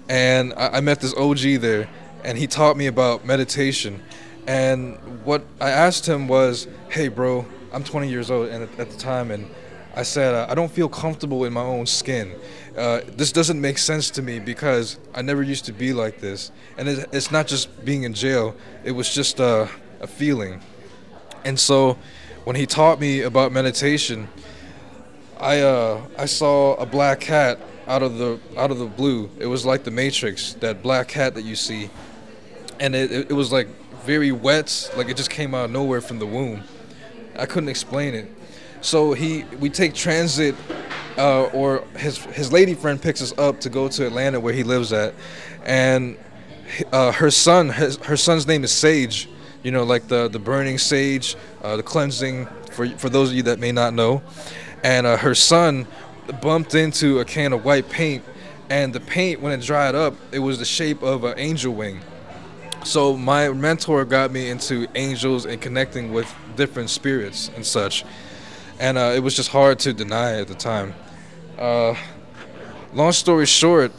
and 0.09 0.53
I, 0.53 0.67
I 0.77 0.81
met 0.81 0.99
this 0.99 1.13
OG 1.15 1.61
there, 1.61 1.89
and 2.23 2.37
he 2.37 2.47
taught 2.47 2.75
me 2.75 2.87
about 2.87 3.25
meditation. 3.25 4.03
And 4.45 4.97
what 5.23 5.43
I 5.59 5.69
asked 5.69 6.07
him 6.07 6.27
was, 6.27 6.67
"Hey, 6.89 7.07
bro, 7.07 7.45
I'm 7.73 7.83
20 7.83 8.09
years 8.09 8.29
old, 8.29 8.49
and 8.49 8.63
at, 8.63 8.79
at 8.79 8.89
the 8.89 8.97
time, 8.97 9.31
and 9.31 9.49
I 9.95 10.03
said 10.03 10.33
uh, 10.33 10.47
I 10.49 10.55
don't 10.55 10.71
feel 10.71 10.89
comfortable 10.89 11.45
in 11.45 11.53
my 11.53 11.61
own 11.61 11.85
skin. 11.85 12.33
Uh, 12.77 13.01
this 13.07 13.31
doesn't 13.31 13.59
make 13.59 13.77
sense 13.77 14.09
to 14.11 14.21
me 14.21 14.39
because 14.39 14.97
I 15.13 15.21
never 15.21 15.43
used 15.43 15.65
to 15.65 15.73
be 15.73 15.93
like 15.93 16.19
this, 16.19 16.51
and 16.77 16.87
it, 16.87 17.09
it's 17.11 17.31
not 17.31 17.47
just 17.47 17.83
being 17.83 18.03
in 18.03 18.13
jail. 18.13 18.55
It 18.83 18.91
was 18.91 19.13
just 19.13 19.39
uh, 19.39 19.67
a 19.99 20.07
feeling." 20.07 20.61
And 21.43 21.59
so, 21.59 21.97
when 22.43 22.55
he 22.55 22.65
taught 22.65 22.99
me 22.99 23.21
about 23.21 23.51
meditation, 23.51 24.29
I 25.39 25.61
uh, 25.61 26.01
I 26.17 26.25
saw 26.25 26.75
a 26.75 26.85
black 26.85 27.19
cat 27.19 27.59
out 27.87 28.03
of 28.03 28.17
the 28.17 28.39
out 28.57 28.71
of 28.71 28.79
the 28.79 28.85
blue. 28.85 29.29
It 29.39 29.47
was 29.47 29.65
like 29.65 29.83
the 29.83 29.91
Matrix, 29.91 30.53
that 30.55 30.81
black 30.81 31.09
cat 31.09 31.35
that 31.35 31.43
you 31.43 31.55
see, 31.55 31.89
and 32.79 32.95
it, 32.95 33.11
it, 33.11 33.33
was 33.33 33.51
like 33.51 33.67
very 34.03 34.31
wet, 34.31 34.91
like 34.95 35.09
it 35.09 35.17
just 35.17 35.29
came 35.29 35.53
out 35.53 35.65
of 35.65 35.71
nowhere 35.71 35.99
from 35.99 36.19
the 36.19 36.25
womb. 36.25 36.63
I 37.41 37.47
couldn't 37.47 37.69
explain 37.69 38.13
it. 38.13 38.29
So 38.81 39.13
he 39.13 39.43
we 39.59 39.69
take 39.69 39.95
transit, 39.95 40.55
uh, 41.17 41.45
or 41.45 41.83
his 41.97 42.17
his 42.17 42.53
lady 42.53 42.75
friend 42.75 43.01
picks 43.01 43.21
us 43.21 43.33
up 43.37 43.59
to 43.61 43.69
go 43.69 43.87
to 43.89 44.05
Atlanta 44.05 44.39
where 44.39 44.53
he 44.53 44.63
lives 44.63 44.93
at, 44.93 45.15
and 45.65 46.17
uh, 46.91 47.11
her 47.11 47.31
son 47.31 47.69
his, 47.69 47.97
her 47.97 48.15
son's 48.15 48.45
name 48.45 48.63
is 48.63 48.71
Sage, 48.71 49.27
you 49.63 49.71
know 49.71 49.83
like 49.83 50.07
the 50.07 50.27
the 50.27 50.39
burning 50.39 50.77
sage, 50.77 51.35
uh, 51.63 51.77
the 51.77 51.83
cleansing 51.83 52.45
for 52.71 52.87
for 52.89 53.09
those 53.09 53.29
of 53.31 53.35
you 53.35 53.43
that 53.43 53.57
may 53.57 53.71
not 53.71 53.95
know, 53.95 54.21
and 54.83 55.07
uh, 55.07 55.17
her 55.17 55.33
son 55.33 55.87
bumped 56.41 56.75
into 56.75 57.19
a 57.19 57.25
can 57.25 57.53
of 57.53 57.65
white 57.65 57.89
paint, 57.89 58.23
and 58.69 58.93
the 58.93 58.99
paint 58.99 59.41
when 59.41 59.51
it 59.51 59.65
dried 59.65 59.95
up 59.95 60.13
it 60.31 60.39
was 60.39 60.59
the 60.59 60.65
shape 60.65 61.01
of 61.01 61.23
an 61.23 61.37
angel 61.37 61.73
wing. 61.73 62.01
So 62.83 63.15
my 63.15 63.49
mentor 63.49 64.05
got 64.05 64.31
me 64.31 64.49
into 64.49 64.87
angels 64.95 65.45
and 65.45 65.61
connecting 65.61 66.11
with 66.11 66.33
different 66.55 66.89
spirits 66.89 67.49
and 67.55 67.65
such 67.65 68.03
and 68.81 68.97
uh, 68.97 69.13
it 69.15 69.19
was 69.19 69.35
just 69.35 69.49
hard 69.49 69.77
to 69.77 69.93
deny 69.93 70.39
at 70.39 70.47
the 70.47 70.55
time. 70.55 70.95
Uh, 71.57 71.93
long 72.93 73.11
story 73.11 73.45
short, 73.45 73.91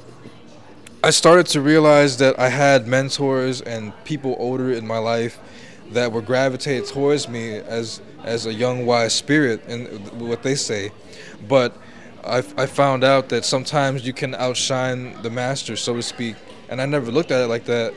I 1.04 1.10
started 1.10 1.46
to 1.46 1.60
realize 1.60 2.18
that 2.18 2.36
I 2.38 2.48
had 2.48 2.88
mentors 2.88 3.60
and 3.60 3.92
people 4.04 4.34
older 4.40 4.72
in 4.72 4.84
my 4.84 4.98
life 4.98 5.38
that 5.92 6.10
were 6.10 6.20
gravitated 6.20 6.88
towards 6.88 7.28
me 7.28 7.54
as 7.58 8.02
as 8.24 8.46
a 8.46 8.54
young 8.54 8.86
wise 8.86 9.12
spirit 9.12 9.64
and 9.66 9.86
what 10.20 10.42
they 10.42 10.54
say, 10.54 10.90
but 11.48 11.76
I, 12.24 12.38
I 12.56 12.66
found 12.66 13.02
out 13.02 13.28
that 13.30 13.44
sometimes 13.44 14.06
you 14.06 14.12
can 14.12 14.34
outshine 14.36 15.20
the 15.22 15.30
master, 15.30 15.74
so 15.76 15.94
to 15.94 16.02
speak, 16.02 16.36
and 16.68 16.80
I 16.80 16.86
never 16.86 17.10
looked 17.10 17.32
at 17.32 17.40
it 17.40 17.48
like 17.48 17.64
that. 17.64 17.94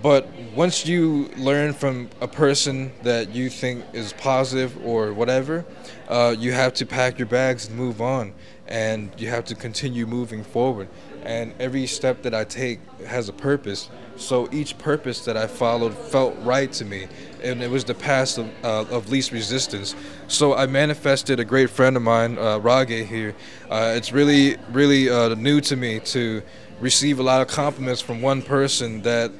But 0.00 0.28
once 0.54 0.86
you 0.86 1.28
learn 1.36 1.72
from 1.72 2.08
a 2.20 2.28
person 2.28 2.92
that 3.02 3.34
you 3.34 3.50
think 3.50 3.84
is 3.92 4.12
positive 4.12 4.76
or 4.84 5.12
whatever, 5.12 5.64
uh, 6.08 6.34
you 6.38 6.52
have 6.52 6.74
to 6.74 6.86
pack 6.86 7.18
your 7.18 7.26
bags 7.26 7.68
and 7.68 7.76
move 7.76 8.00
on, 8.00 8.32
and 8.66 9.10
you 9.18 9.28
have 9.28 9.44
to 9.46 9.54
continue 9.54 10.06
moving 10.06 10.44
forward. 10.44 10.88
And 11.24 11.54
every 11.60 11.86
step 11.86 12.22
that 12.22 12.34
I 12.34 12.44
take 12.44 12.80
has 13.06 13.28
a 13.28 13.32
purpose. 13.32 13.88
So 14.16 14.48
each 14.52 14.76
purpose 14.76 15.24
that 15.24 15.36
I 15.36 15.46
followed 15.46 15.94
felt 15.94 16.36
right 16.42 16.70
to 16.72 16.84
me, 16.84 17.08
and 17.42 17.62
it 17.62 17.70
was 17.70 17.84
the 17.84 17.94
path 17.94 18.38
of, 18.38 18.50
uh, 18.64 18.84
of 18.90 19.10
least 19.10 19.32
resistance. 19.32 19.94
So 20.28 20.54
I 20.54 20.66
manifested 20.66 21.40
a 21.40 21.44
great 21.44 21.70
friend 21.70 21.96
of 21.96 22.02
mine, 22.02 22.38
uh, 22.38 22.58
Rage 22.58 23.08
here. 23.08 23.34
Uh, 23.70 23.94
it's 23.96 24.12
really, 24.12 24.56
really 24.70 25.08
uh, 25.08 25.34
new 25.34 25.60
to 25.62 25.76
me 25.76 26.00
to 26.00 26.42
receive 26.80 27.20
a 27.20 27.22
lot 27.22 27.40
of 27.40 27.46
compliments 27.46 28.00
from 28.00 28.20
one 28.20 28.42
person 28.42 29.02
that 29.02 29.30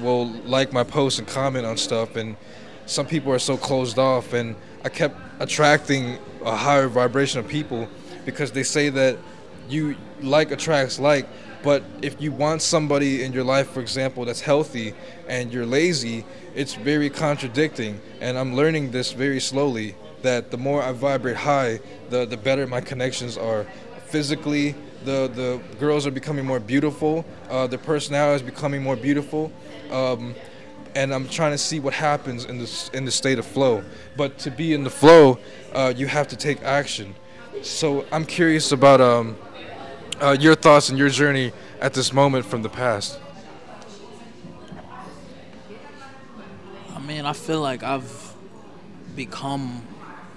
will 0.00 0.28
like 0.44 0.72
my 0.72 0.84
posts 0.84 1.18
and 1.18 1.28
comment 1.28 1.66
on 1.66 1.76
stuff 1.76 2.16
and 2.16 2.36
some 2.86 3.06
people 3.06 3.32
are 3.32 3.38
so 3.38 3.56
closed 3.56 3.98
off 3.98 4.32
and 4.32 4.54
i 4.84 4.88
kept 4.88 5.16
attracting 5.40 6.18
a 6.44 6.54
higher 6.54 6.88
vibration 6.88 7.40
of 7.40 7.48
people 7.48 7.88
because 8.24 8.52
they 8.52 8.62
say 8.62 8.88
that 8.88 9.16
you 9.68 9.96
like 10.20 10.50
attracts 10.50 10.98
like 10.98 11.26
but 11.62 11.82
if 12.02 12.20
you 12.20 12.30
want 12.30 12.60
somebody 12.60 13.22
in 13.22 13.32
your 13.32 13.44
life 13.44 13.70
for 13.70 13.80
example 13.80 14.24
that's 14.24 14.40
healthy 14.40 14.92
and 15.28 15.52
you're 15.52 15.66
lazy 15.66 16.24
it's 16.54 16.74
very 16.74 17.08
contradicting 17.08 18.00
and 18.20 18.36
i'm 18.38 18.54
learning 18.54 18.90
this 18.90 19.12
very 19.12 19.40
slowly 19.40 19.94
that 20.22 20.50
the 20.50 20.58
more 20.58 20.82
i 20.82 20.92
vibrate 20.92 21.36
high 21.36 21.80
the, 22.10 22.26
the 22.26 22.36
better 22.36 22.66
my 22.66 22.80
connections 22.80 23.36
are. 23.36 23.66
Physically 24.06 24.74
the, 25.04 25.28
the 25.34 25.60
girls 25.80 26.06
are 26.06 26.10
becoming 26.10 26.46
more 26.46 26.60
beautiful 26.60 27.24
uh, 27.50 27.66
their 27.66 27.78
personality 27.78 28.36
is 28.36 28.42
becoming 28.42 28.82
more 28.82 28.96
beautiful 28.96 29.50
um, 29.94 30.34
and 30.96 31.14
I'm 31.14 31.28
trying 31.28 31.52
to 31.52 31.58
see 31.58 31.80
what 31.80 31.94
happens 31.94 32.44
in 32.44 32.58
this 32.58 32.88
in 32.90 33.04
the 33.04 33.10
state 33.10 33.38
of 33.38 33.46
flow. 33.46 33.84
But 34.16 34.38
to 34.38 34.50
be 34.50 34.74
in 34.74 34.84
the 34.84 34.90
flow, 34.90 35.38
uh, 35.72 35.92
you 35.96 36.06
have 36.06 36.28
to 36.28 36.36
take 36.36 36.62
action. 36.62 37.14
So 37.62 38.04
I'm 38.12 38.26
curious 38.26 38.72
about 38.72 39.00
um, 39.00 39.36
uh, 40.20 40.36
your 40.38 40.54
thoughts 40.54 40.88
and 40.88 40.98
your 40.98 41.08
journey 41.08 41.52
at 41.80 41.94
this 41.94 42.12
moment 42.12 42.44
from 42.44 42.62
the 42.62 42.68
past. 42.68 43.18
I 46.94 47.00
mean, 47.00 47.24
I 47.24 47.32
feel 47.32 47.60
like 47.60 47.82
I've 47.82 48.34
become 49.14 49.86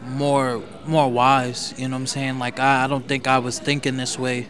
more 0.03 0.61
more 0.85 1.11
wise. 1.11 1.73
You 1.77 1.87
know 1.87 1.95
what 1.95 2.01
I'm 2.01 2.07
saying? 2.07 2.39
Like 2.39 2.59
I, 2.59 2.83
I 2.83 2.87
don't 2.87 3.07
think 3.07 3.27
I 3.27 3.39
was 3.39 3.59
thinking 3.59 3.97
this 3.97 4.19
way 4.19 4.47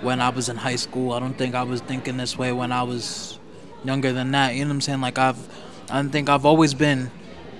when 0.00 0.20
I 0.20 0.30
was 0.30 0.48
in 0.48 0.56
high 0.56 0.76
school. 0.76 1.12
I 1.12 1.20
don't 1.20 1.36
think 1.36 1.54
I 1.54 1.64
was 1.64 1.80
thinking 1.80 2.16
this 2.16 2.38
way 2.38 2.52
when 2.52 2.72
I 2.72 2.82
was 2.82 3.37
younger 3.84 4.12
than 4.12 4.30
that. 4.32 4.54
You 4.54 4.64
know 4.64 4.68
what 4.68 4.74
I'm 4.74 4.80
saying? 4.80 5.00
Like 5.00 5.18
I've, 5.18 5.38
I 5.90 6.02
think 6.04 6.28
I've 6.28 6.44
always 6.46 6.74
been, 6.74 7.10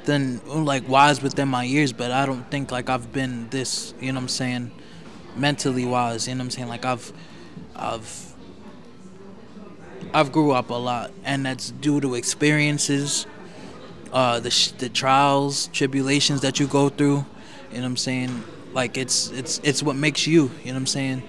then 0.04 0.40
like 0.46 0.88
wise 0.88 1.22
within 1.22 1.48
my 1.48 1.64
years, 1.64 1.92
but 1.92 2.10
I 2.10 2.26
don't 2.26 2.50
think 2.50 2.70
like 2.70 2.88
I've 2.88 3.12
been 3.12 3.48
this. 3.50 3.94
You 4.00 4.12
know 4.12 4.18
what 4.18 4.22
I'm 4.22 4.28
saying? 4.28 4.70
Mentally 5.36 5.84
wise. 5.84 6.26
You 6.28 6.34
know 6.34 6.38
what 6.38 6.44
I'm 6.44 6.50
saying? 6.50 6.68
Like 6.68 6.84
I've, 6.84 7.12
I've. 7.76 8.24
I've 10.14 10.32
grew 10.32 10.52
up 10.52 10.70
a 10.70 10.74
lot, 10.74 11.10
and 11.22 11.44
that's 11.44 11.70
due 11.70 12.00
to 12.00 12.14
experiences, 12.14 13.26
uh, 14.10 14.40
the 14.40 14.50
sh- 14.50 14.70
the 14.70 14.88
trials, 14.88 15.66
tribulations 15.68 16.40
that 16.40 16.58
you 16.58 16.66
go 16.66 16.88
through. 16.88 17.26
You 17.70 17.76
know 17.76 17.82
what 17.82 17.84
I'm 17.84 17.96
saying? 17.98 18.44
Like 18.72 18.96
it's 18.96 19.30
it's 19.30 19.60
it's 19.62 19.82
what 19.82 19.96
makes 19.96 20.26
you. 20.26 20.50
You 20.64 20.68
know 20.68 20.72
what 20.72 20.76
I'm 20.76 20.86
saying? 20.86 21.22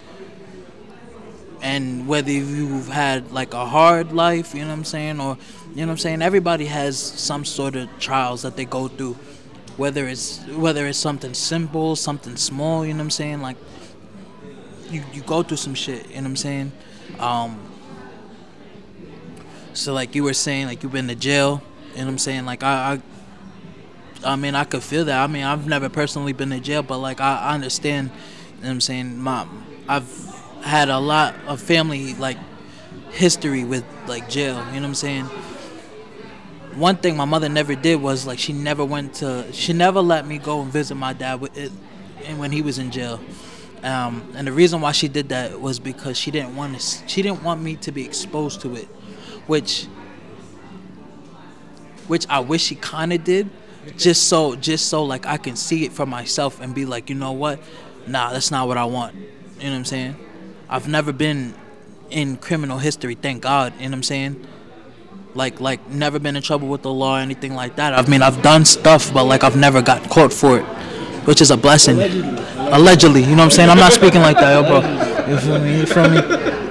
And 1.61 2.07
whether 2.07 2.31
you've 2.31 2.87
had 2.87 3.31
like 3.31 3.53
a 3.53 3.65
hard 3.65 4.11
life, 4.11 4.53
you 4.53 4.61
know 4.61 4.67
what 4.67 4.73
I'm 4.73 4.83
saying, 4.85 5.19
or 5.19 5.37
you 5.71 5.77
know 5.77 5.87
what 5.87 5.91
I'm 5.91 5.97
saying, 5.97 6.21
everybody 6.21 6.65
has 6.65 6.97
some 6.97 7.45
sort 7.45 7.75
of 7.75 7.89
trials 7.99 8.41
that 8.43 8.55
they 8.55 8.65
go 8.65 8.87
through. 8.87 9.17
Whether 9.77 10.07
it's 10.07 10.45
whether 10.47 10.87
it's 10.87 10.97
something 10.97 11.33
simple, 11.33 11.95
something 11.95 12.35
small, 12.35 12.85
you 12.85 12.93
know 12.93 12.97
what 12.97 13.05
I'm 13.05 13.11
saying, 13.11 13.41
like 13.41 13.57
you, 14.89 15.03
you 15.13 15.21
go 15.21 15.43
through 15.43 15.57
some 15.57 15.73
shit, 15.73 16.07
you 16.09 16.15
know 16.15 16.21
what 16.21 16.25
I'm 16.27 16.35
saying? 16.35 16.71
Um 17.19 17.59
so 19.73 19.93
like 19.93 20.15
you 20.15 20.23
were 20.23 20.33
saying, 20.33 20.67
like 20.67 20.83
you've 20.83 20.91
been 20.91 21.07
to 21.07 21.15
jail, 21.15 21.61
you 21.91 21.99
know 21.99 22.05
what 22.05 22.11
I'm 22.11 22.17
saying? 22.17 22.45
Like 22.45 22.63
I, 22.63 22.99
I 24.23 24.33
I 24.33 24.35
mean 24.35 24.55
I 24.55 24.63
could 24.65 24.83
feel 24.83 25.05
that. 25.05 25.21
I 25.23 25.27
mean 25.27 25.43
I've 25.43 25.67
never 25.67 25.87
personally 25.89 26.33
been 26.33 26.49
to 26.49 26.59
jail, 26.59 26.83
but 26.83 26.97
like 26.97 27.21
I, 27.21 27.37
I 27.37 27.53
understand, 27.53 28.09
you 28.09 28.55
know 28.63 28.67
what 28.67 28.71
I'm 28.71 28.81
saying, 28.81 29.17
my 29.17 29.47
I've 29.87 30.38
had 30.61 30.89
a 30.89 30.99
lot 30.99 31.35
of 31.47 31.61
family 31.61 32.13
like 32.15 32.37
history 33.11 33.63
with 33.63 33.85
like 34.07 34.29
jail. 34.29 34.57
You 34.67 34.75
know 34.75 34.81
what 34.81 34.85
I'm 34.85 34.95
saying? 34.95 35.25
One 36.75 36.97
thing 36.97 37.17
my 37.17 37.25
mother 37.25 37.49
never 37.49 37.75
did 37.75 38.01
was 38.01 38.25
like 38.25 38.39
she 38.39 38.53
never 38.53 38.85
went 38.85 39.15
to 39.15 39.51
she 39.51 39.73
never 39.73 40.01
let 40.01 40.25
me 40.27 40.37
go 40.37 40.61
and 40.61 40.71
visit 40.71 40.95
my 40.95 41.13
dad 41.13 41.41
with 41.41 41.57
it, 41.57 41.71
when 42.37 42.51
he 42.51 42.61
was 42.61 42.77
in 42.77 42.91
jail. 42.91 43.19
Um, 43.83 44.33
and 44.35 44.45
the 44.45 44.51
reason 44.51 44.81
why 44.81 44.91
she 44.91 45.07
did 45.07 45.29
that 45.29 45.59
was 45.59 45.79
because 45.79 46.17
she 46.17 46.31
didn't 46.31 46.55
want 46.55 46.79
to 46.79 47.07
she 47.07 47.21
didn't 47.21 47.43
want 47.43 47.61
me 47.61 47.75
to 47.77 47.91
be 47.91 48.05
exposed 48.05 48.61
to 48.61 48.75
it, 48.75 48.85
which 49.47 49.85
which 52.07 52.25
I 52.27 52.39
wish 52.39 52.63
she 52.63 52.75
kind 52.75 53.13
of 53.13 53.23
did, 53.23 53.49
just 53.97 54.27
so 54.27 54.55
just 54.55 54.87
so 54.87 55.03
like 55.03 55.25
I 55.25 55.37
can 55.37 55.55
see 55.55 55.85
it 55.85 55.93
for 55.93 56.05
myself 56.05 56.59
and 56.59 56.75
be 56.75 56.85
like, 56.85 57.09
you 57.09 57.15
know 57.15 57.31
what, 57.31 57.59
nah, 58.05 58.31
that's 58.31 58.51
not 58.51 58.67
what 58.67 58.77
I 58.77 58.85
want. 58.85 59.15
You 59.15 59.65
know 59.65 59.71
what 59.71 59.75
I'm 59.77 59.85
saying? 59.85 60.15
I've 60.69 60.87
never 60.87 61.11
been 61.11 61.55
in 62.11 62.37
criminal 62.37 62.77
history, 62.77 63.15
thank 63.15 63.41
God. 63.41 63.73
You 63.73 63.85
know 63.85 63.89
what 63.89 63.93
I'm 63.95 64.03
saying? 64.03 64.47
Like, 65.33 65.59
like 65.59 65.87
never 65.89 66.19
been 66.19 66.35
in 66.35 66.43
trouble 66.43 66.67
with 66.67 66.83
the 66.83 66.91
law 66.91 67.17
or 67.17 67.19
anything 67.19 67.55
like 67.55 67.75
that. 67.77 67.93
I 67.93 68.07
mean, 68.07 68.21
I've 68.21 68.41
done 68.41 68.65
stuff, 68.65 69.13
but 69.13 69.25
like 69.25 69.43
I've 69.43 69.55
never 69.55 69.81
got 69.81 70.09
caught 70.09 70.31
for 70.31 70.59
it, 70.59 70.63
which 71.25 71.41
is 71.41 71.49
a 71.51 71.57
blessing. 71.57 71.95
Allegedly. 71.95 72.45
Allegedly, 72.71 73.21
you 73.21 73.29
know 73.31 73.37
what 73.37 73.43
I'm 73.45 73.51
saying? 73.51 73.69
I'm 73.69 73.77
not 73.77 73.93
speaking 73.93 74.21
like 74.21 74.37
that, 74.37 74.53
yo, 74.53 74.63
bro. 74.63 74.81
You 75.29 75.37
feel 75.39 75.59
me? 75.59 75.79
You 75.79 75.85
feel 75.85 76.09
me? 76.09 76.15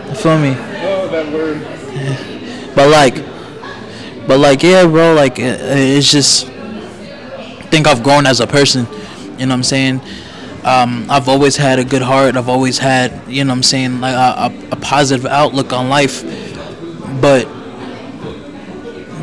You 0.08 0.14
feel 0.14 0.38
me? 0.38 0.56
Oh, 0.80 1.08
that 1.08 1.32
word. 1.32 2.74
But 2.74 2.88
like, 2.90 3.16
but 4.28 4.38
like, 4.38 4.62
yeah, 4.62 4.86
bro. 4.86 5.14
Like, 5.14 5.38
it, 5.38 5.60
it's 5.60 6.10
just 6.10 6.46
I 6.46 7.70
think 7.70 7.86
I've 7.88 8.02
grown 8.02 8.26
as 8.26 8.40
a 8.40 8.46
person. 8.46 8.86
You 9.38 9.46
know 9.46 9.48
what 9.48 9.52
I'm 9.52 9.62
saying? 9.64 10.00
Um, 10.64 11.06
I've 11.08 11.28
always 11.28 11.56
had 11.56 11.78
a 11.78 11.84
good 11.84 12.02
heart. 12.02 12.36
I've 12.36 12.48
always 12.48 12.78
had, 12.78 13.22
you 13.28 13.44
know 13.44 13.50
what 13.50 13.58
I'm 13.58 13.62
saying, 13.62 14.00
like 14.00 14.14
a, 14.14 14.52
a, 14.52 14.72
a 14.72 14.76
positive 14.76 15.24
outlook 15.24 15.72
on 15.72 15.88
life. 15.88 16.22
But 17.20 17.44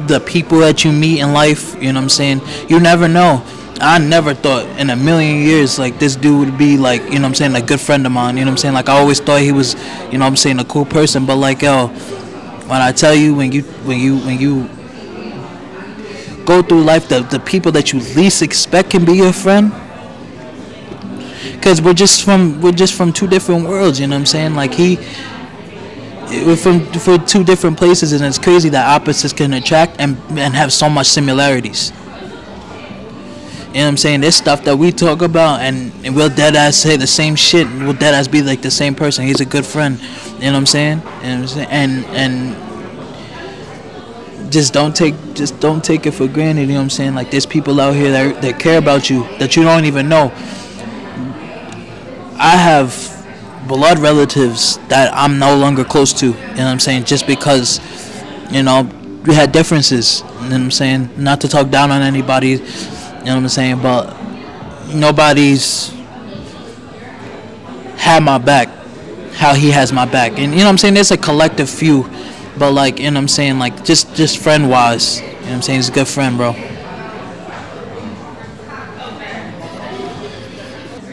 the 0.08 0.24
people 0.26 0.60
that 0.60 0.84
you 0.84 0.91
meet 0.91 1.19
in 1.19 1.34
life, 1.34 1.76
you 1.76 1.91
know 1.91 2.00
what 2.00 2.04
I'm 2.04 2.10
saying, 2.10 2.41
you 2.69 2.80
never 2.80 3.08
know. 3.08 3.43
I 3.82 4.00
never 4.00 4.34
thought 4.34 4.65
in 4.80 4.89
a 4.89 4.95
million 4.95 5.41
years 5.45 5.78
like 5.78 6.00
this 6.00 6.15
dude 6.15 6.39
would 6.48 6.58
be 6.58 6.78
like, 6.78 7.02
you 7.04 7.15
know 7.15 7.21
what 7.21 7.26
I'm 7.26 7.36
saying, 7.36 7.56
a 7.56 7.62
good 7.62 7.82
friend 7.82 8.06
of 8.06 8.12
mine. 8.13 8.38
You 8.38 8.45
know 8.45 8.52
what 8.52 8.54
I'm 8.54 8.58
saying? 8.58 8.74
Like 8.74 8.88
I 8.88 8.98
always 8.98 9.19
thought 9.19 9.41
he 9.41 9.52
was, 9.52 9.74
you 10.12 10.17
know 10.17 10.26
what 10.26 10.30
I'm 10.30 10.38
saying, 10.38 10.60
a 10.60 10.65
cool 10.65 10.86
person. 10.86 11.26
But 11.26 11.36
like 11.36 11.62
yo, 11.62 11.88
when 11.88 12.82
I 12.82 12.93
tell 12.93 13.13
you 13.13 13.36
when 13.36 13.52
you 13.52 13.63
when 13.84 14.00
you 14.00 14.17
when 14.19 14.39
you 14.39 14.69
go 16.45 16.62
through 16.62 16.84
life, 16.84 17.10
the 17.10 17.19
the 17.21 17.39
people 17.39 17.74
that 17.74 17.91
you 17.91 18.00
least 18.00 18.41
expect 18.41 18.91
can 18.91 19.04
be 19.04 19.13
your 19.13 19.34
friend 19.34 19.74
because 21.65 21.82
we're 21.82 21.95
just 21.95 22.23
from 22.23 22.62
we're 22.62 22.71
just 22.71 22.93
from 22.93 23.12
two 23.12 23.25
different 23.25 23.67
worlds. 23.67 23.99
You 23.99 24.06
know 24.06 24.15
what 24.15 24.19
I'm 24.19 24.25
saying? 24.28 24.54
Like 24.54 24.71
he, 24.71 24.97
we're 26.45 26.56
from 26.56 26.86
for 26.93 27.17
two 27.17 27.43
different 27.43 27.75
places, 27.75 28.13
and 28.13 28.23
it's 28.23 28.38
crazy 28.38 28.69
that 28.69 28.88
opposites 28.88 29.34
can 29.34 29.51
attract 29.51 29.95
and 29.97 30.15
and 30.38 30.54
have 30.54 30.71
so 30.71 30.88
much 30.88 31.08
similarities. 31.08 31.89
You 31.89 33.82
know 33.82 33.86
what 33.86 33.88
I'm 33.88 33.97
saying? 33.97 34.21
This 34.21 34.38
stuff 34.38 34.63
that 34.65 34.78
we 34.78 34.91
talk 34.91 35.23
about, 35.23 35.62
and, 35.62 35.91
and 36.06 36.15
we'll 36.15 36.30
dead 36.30 36.56
ass 36.56 36.78
say 36.78 36.97
the 36.97 37.08
same 37.08 37.36
shit. 37.36 37.67
We'll 37.67 37.93
dead 37.93 38.13
ass 38.13 38.28
be 38.28 38.43
like 38.43 38.62
the 38.62 38.69
same 38.69 38.93
person. 38.93 39.25
He's 39.25 39.41
a 39.41 39.45
good 39.45 39.65
friend. 39.65 39.99
You 39.99 40.41
know 40.41 40.51
what 40.51 40.58
I'm 40.58 40.65
saying? 40.67 40.99
You 40.99 41.06
know 41.06 41.10
what 41.10 41.23
I'm 41.23 41.47
saying? 41.47 41.67
And 41.71 42.06
and 42.06 42.56
just 44.51 44.71
don't 44.71 44.95
take 44.95 45.15
just 45.34 45.60
don't 45.60 45.84
take 45.84 46.06
it 46.06 46.12
for 46.12 46.28
granted. 46.28 46.62
You 46.62 46.67
know 46.67 46.75
what 46.75 46.82
I'm 46.84 46.89
saying? 46.91 47.15
Like 47.15 47.32
there's 47.32 47.47
people 47.47 47.82
out 47.82 47.95
here 47.95 48.12
that 48.12 48.39
that 48.43 48.60
care 48.60 48.78
about 48.78 49.10
you 49.10 49.23
that 49.39 49.56
you 49.56 49.63
don't 49.63 49.86
even 49.86 50.08
know. 50.08 50.32
I 52.38 52.58
have 52.58 53.12
blood 53.67 54.00
relatives 54.00 54.78
that 54.89 55.13
I'm 55.13 55.39
no 55.39 55.56
longer 55.56 55.84
close 55.84 56.13
to. 56.13 56.28
You 56.28 56.34
know 56.34 56.39
what 56.39 56.60
I'm 56.60 56.80
saying? 56.80 57.06
Just 57.06 57.28
because, 57.28 57.80
you 58.52 58.63
know, 58.63 58.89
we 59.26 59.34
had 59.34 59.52
differences. 59.52 60.21
You 60.21 60.28
know 60.28 60.41
what 60.41 60.54
I'm 60.54 60.71
saying? 60.71 61.10
Not 61.17 61.41
to 61.41 61.48
talk 61.48 61.69
down 61.69 61.91
on 61.91 62.02
anybody. 62.02 62.50
You 62.50 62.58
know 62.58 63.36
what 63.36 63.43
I'm 63.43 63.50
saying? 63.50 63.82
But 63.82 64.15
nobody's 64.93 65.89
had 67.98 68.21
my 68.21 68.38
back 68.38 68.69
how 69.36 69.54
he 69.54 69.69
has 69.71 69.91
my 69.91 70.06
back. 70.06 70.39
And 70.39 70.54
you 70.54 70.60
know 70.60 70.65
what 70.65 70.69
I'm 70.69 70.78
saying? 70.78 70.93
There's 70.93 71.12
a 71.12 71.17
collective 71.17 71.69
few. 71.69 72.10
But 72.58 72.71
like, 72.71 73.00
you 73.00 73.06
know 73.12 73.15
what 73.15 73.24
I'm 73.24 73.28
saying? 73.28 73.60
Like 73.60 73.84
just 73.84 74.15
just 74.15 74.38
friend 74.38 74.69
wise. 74.69 75.19
You 75.19 75.28
know 75.28 75.34
what 75.34 75.52
I'm 75.52 75.62
saying? 75.62 75.80
He's 75.80 75.89
a 75.89 75.91
good 75.91 76.08
friend, 76.08 76.38
bro. 76.38 76.54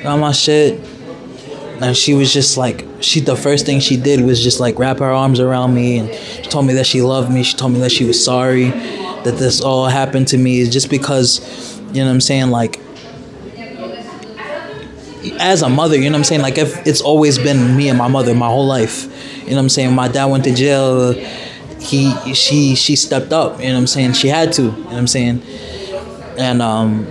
Got 0.03 0.19
my 0.19 0.33
shit 0.33 0.92
and 1.83 1.97
she 1.97 2.15
was 2.15 2.33
just 2.33 2.57
like 2.57 2.87
she 3.01 3.19
the 3.21 3.35
first 3.35 3.67
thing 3.67 3.81
she 3.81 3.97
did 3.97 4.21
was 4.21 4.43
just 4.43 4.61
like 4.61 4.79
wrap 4.79 4.99
her 5.01 5.11
arms 5.11 5.41
around 5.41 5.75
me 5.75 5.99
and 5.99 6.15
she 6.15 6.43
told 6.43 6.65
me 6.65 6.75
that 6.75 6.87
she 6.87 7.03
loved 7.03 7.31
me. 7.31 7.43
She 7.43 7.57
told 7.57 7.73
me 7.73 7.81
that 7.81 7.91
she 7.91 8.05
was 8.05 8.23
sorry 8.25 8.71
that 9.25 9.35
this 9.39 9.61
all 9.61 9.87
happened 9.87 10.29
to 10.29 10.39
me 10.39 10.69
just 10.69 10.89
because 10.89 11.41
you 11.89 12.01
know 12.01 12.07
what 12.07 12.13
i'm 12.13 12.21
saying? 12.21 12.51
Like 12.51 12.81
as 15.41 15.63
a 15.63 15.69
mother 15.69 15.97
you 15.97 16.05
know 16.05 16.13
what 16.13 16.19
i'm 16.19 16.25
saying? 16.25 16.43
Like 16.43 16.57
if 16.57 16.87
it's 16.87 17.01
always 17.01 17.39
been 17.39 17.77
me 17.77 17.89
and 17.89 17.99
my 17.99 18.09
mother 18.09 18.35
my 18.35 18.49
whole 18.49 18.67
life 18.67 19.05
you 19.43 19.51
know 19.51 19.57
what 19.57 19.63
i'm 19.63 19.69
saying? 19.69 19.93
My 19.93 20.07
dad 20.09 20.27
went 20.27 20.45
to 20.45 20.55
jail. 20.55 21.13
He 21.81 22.13
she 22.35 22.77
she 22.77 22.95
stepped 22.95 23.33
up 23.33 23.59
you 23.59 23.67
know 23.67 23.75
what 23.75 23.81
i'm 23.81 23.87
saying? 23.89 24.13
She 24.13 24.29
had 24.29 24.53
to 24.53 24.63
you 24.63 24.71
know 24.71 24.85
what 24.85 24.95
i'm 24.95 25.07
saying? 25.09 25.43
And 26.39 26.63
um 26.63 27.07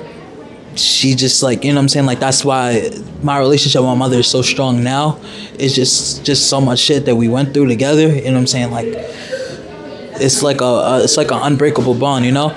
she 0.76 1.16
just 1.16 1.44
like 1.44 1.64
you 1.64 1.72
know 1.72 1.78
what 1.78 1.84
I'm 1.84 1.90
saying 1.90 2.06
like 2.06 2.20
that's 2.20 2.46
why 2.46 2.90
my 3.22 3.38
relationship 3.40 3.82
with 3.82 3.90
my 3.90 3.96
mother 3.96 4.18
is 4.20 4.28
so 4.28 4.42
strong 4.42 4.84
now. 4.84 5.20
It's 5.60 5.76
just 5.76 6.24
just 6.26 6.50
so 6.50 6.62
much 6.62 6.80
shit 6.80 7.06
that 7.06 7.16
we 7.16 7.28
went 7.28 7.54
through 7.54 7.68
together. 7.68 8.08
You 8.08 8.26
know 8.26 8.34
what 8.34 8.38
I'm 8.40 8.48
saying 8.48 8.72
like 8.72 8.88
it's 8.90 10.44
like 10.44 10.62
a, 10.62 10.66
a 10.66 11.04
it's 11.04 11.18
like 11.18 11.32
an 11.32 11.40
unbreakable 11.42 11.96
bond, 11.96 12.26
you 12.26 12.32
know. 12.32 12.52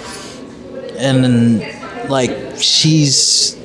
And 0.99 1.25
then 1.25 2.09
like 2.09 2.31
she's 2.59 3.57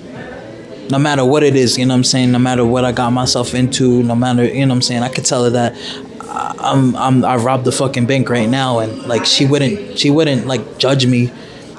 no 0.90 0.98
matter 0.98 1.24
what 1.24 1.44
it 1.44 1.56
is, 1.56 1.78
you 1.78 1.86
know 1.86 1.94
what 1.94 2.00
I'm 2.00 2.04
saying. 2.04 2.32
No 2.32 2.40
matter 2.40 2.66
what 2.66 2.84
I 2.86 2.92
got 2.92 3.12
myself 3.12 3.54
into, 3.54 4.02
no 4.04 4.16
matter 4.16 4.44
you 4.46 4.66
know 4.66 4.70
what 4.74 4.78
I'm 4.78 4.82
saying. 4.82 5.04
I 5.04 5.10
could 5.10 5.26
tell 5.26 5.44
her 5.44 5.50
that 5.52 5.76
I- 6.22 6.56
I'm 6.60 6.96
I'm 6.96 7.24
I 7.26 7.36
robbed 7.36 7.66
the 7.66 7.72
fucking 7.72 8.06
bank 8.08 8.30
right 8.30 8.50
now, 8.50 8.80
and 8.80 9.04
like 9.08 9.26
she 9.26 9.46
wouldn't 9.46 10.00
she 10.00 10.10
wouldn't 10.10 10.48
like 10.48 10.78
judge 10.80 11.06
me. 11.06 11.32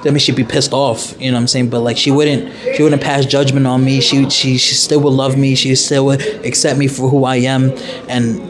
I 0.03 0.09
mean, 0.09 0.19
she'd 0.19 0.35
be 0.35 0.43
pissed 0.43 0.73
off, 0.73 1.19
you 1.21 1.31
know 1.31 1.37
what 1.37 1.41
I'm 1.41 1.47
saying. 1.47 1.69
But 1.69 1.81
like, 1.81 1.97
she 1.97 2.11
wouldn't, 2.11 2.51
she 2.75 2.83
wouldn't 2.83 3.01
pass 3.01 3.25
judgment 3.25 3.67
on 3.67 3.83
me. 3.83 4.01
She, 4.01 4.29
she, 4.29 4.57
she 4.57 4.75
still 4.75 4.99
would 5.01 5.13
love 5.13 5.37
me. 5.37 5.55
She 5.55 5.75
still 5.75 6.05
would 6.07 6.21
accept 6.45 6.79
me 6.79 6.87
for 6.87 7.09
who 7.09 7.23
I 7.23 7.37
am, 7.37 7.71
and 8.09 8.41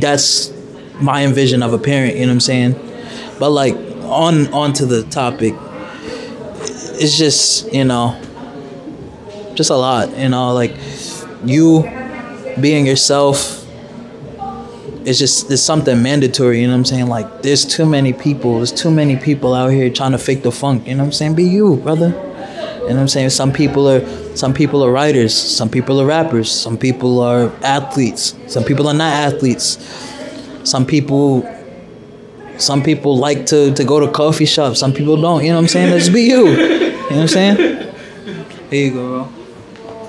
that's 0.00 0.52
my 1.00 1.24
envision 1.24 1.62
of 1.62 1.72
a 1.72 1.78
parent. 1.78 2.14
You 2.16 2.22
know 2.22 2.28
what 2.28 2.34
I'm 2.34 2.40
saying. 2.40 2.72
But 3.38 3.50
like, 3.50 3.76
on 4.08 4.52
on 4.52 4.72
to 4.74 4.86
the 4.86 5.02
topic. 5.04 5.54
It's 7.00 7.16
just 7.16 7.72
you 7.72 7.84
know, 7.84 8.20
just 9.54 9.70
a 9.70 9.76
lot. 9.76 10.16
You 10.16 10.30
know, 10.30 10.52
like 10.52 10.74
you 11.44 11.82
being 12.60 12.86
yourself 12.86 13.57
it's 15.08 15.18
just 15.18 15.50
it's 15.50 15.62
something 15.62 16.02
mandatory, 16.02 16.60
you 16.60 16.66
know 16.66 16.74
what 16.74 16.80
I'm 16.80 16.84
saying? 16.84 17.06
Like 17.06 17.42
there's 17.42 17.64
too 17.64 17.86
many 17.86 18.12
people, 18.12 18.56
there's 18.56 18.72
too 18.72 18.90
many 18.90 19.16
people 19.16 19.54
out 19.54 19.68
here 19.68 19.88
trying 19.88 20.12
to 20.12 20.18
fake 20.18 20.42
the 20.42 20.52
funk, 20.52 20.86
you 20.86 20.94
know 20.94 21.04
what 21.04 21.06
I'm 21.06 21.12
saying? 21.12 21.34
Be 21.34 21.44
you, 21.44 21.76
brother. 21.76 22.08
You 22.08 22.14
know 22.14 22.94
what 22.94 23.02
I'm 23.02 23.08
saying? 23.08 23.30
Some 23.30 23.52
people 23.52 23.88
are 23.88 24.06
some 24.36 24.52
people 24.52 24.84
are 24.84 24.92
writers, 24.92 25.34
some 25.34 25.70
people 25.70 26.00
are 26.00 26.06
rappers, 26.06 26.50
some 26.50 26.76
people 26.76 27.20
are 27.20 27.50
athletes, 27.62 28.36
some 28.46 28.64
people 28.64 28.86
are 28.86 28.94
not 28.94 29.12
athletes. 29.12 29.78
Some 30.64 30.84
people 30.84 31.48
some 32.58 32.82
people 32.82 33.16
like 33.16 33.46
to, 33.46 33.72
to 33.72 33.84
go 33.84 34.00
to 34.00 34.10
coffee 34.10 34.44
shops, 34.44 34.80
some 34.80 34.92
people 34.92 35.18
don't. 35.20 35.42
You 35.42 35.50
know 35.50 35.56
what 35.56 35.62
I'm 35.62 35.68
saying? 35.68 35.90
Let's 35.90 36.08
be 36.10 36.22
you. 36.22 36.48
You 36.48 36.78
know 36.84 36.98
what 36.98 37.12
I'm 37.12 37.28
saying? 37.28 37.56
Here 38.70 38.86
you 38.86 38.92
go, 38.92 39.24
bro. 39.24 39.37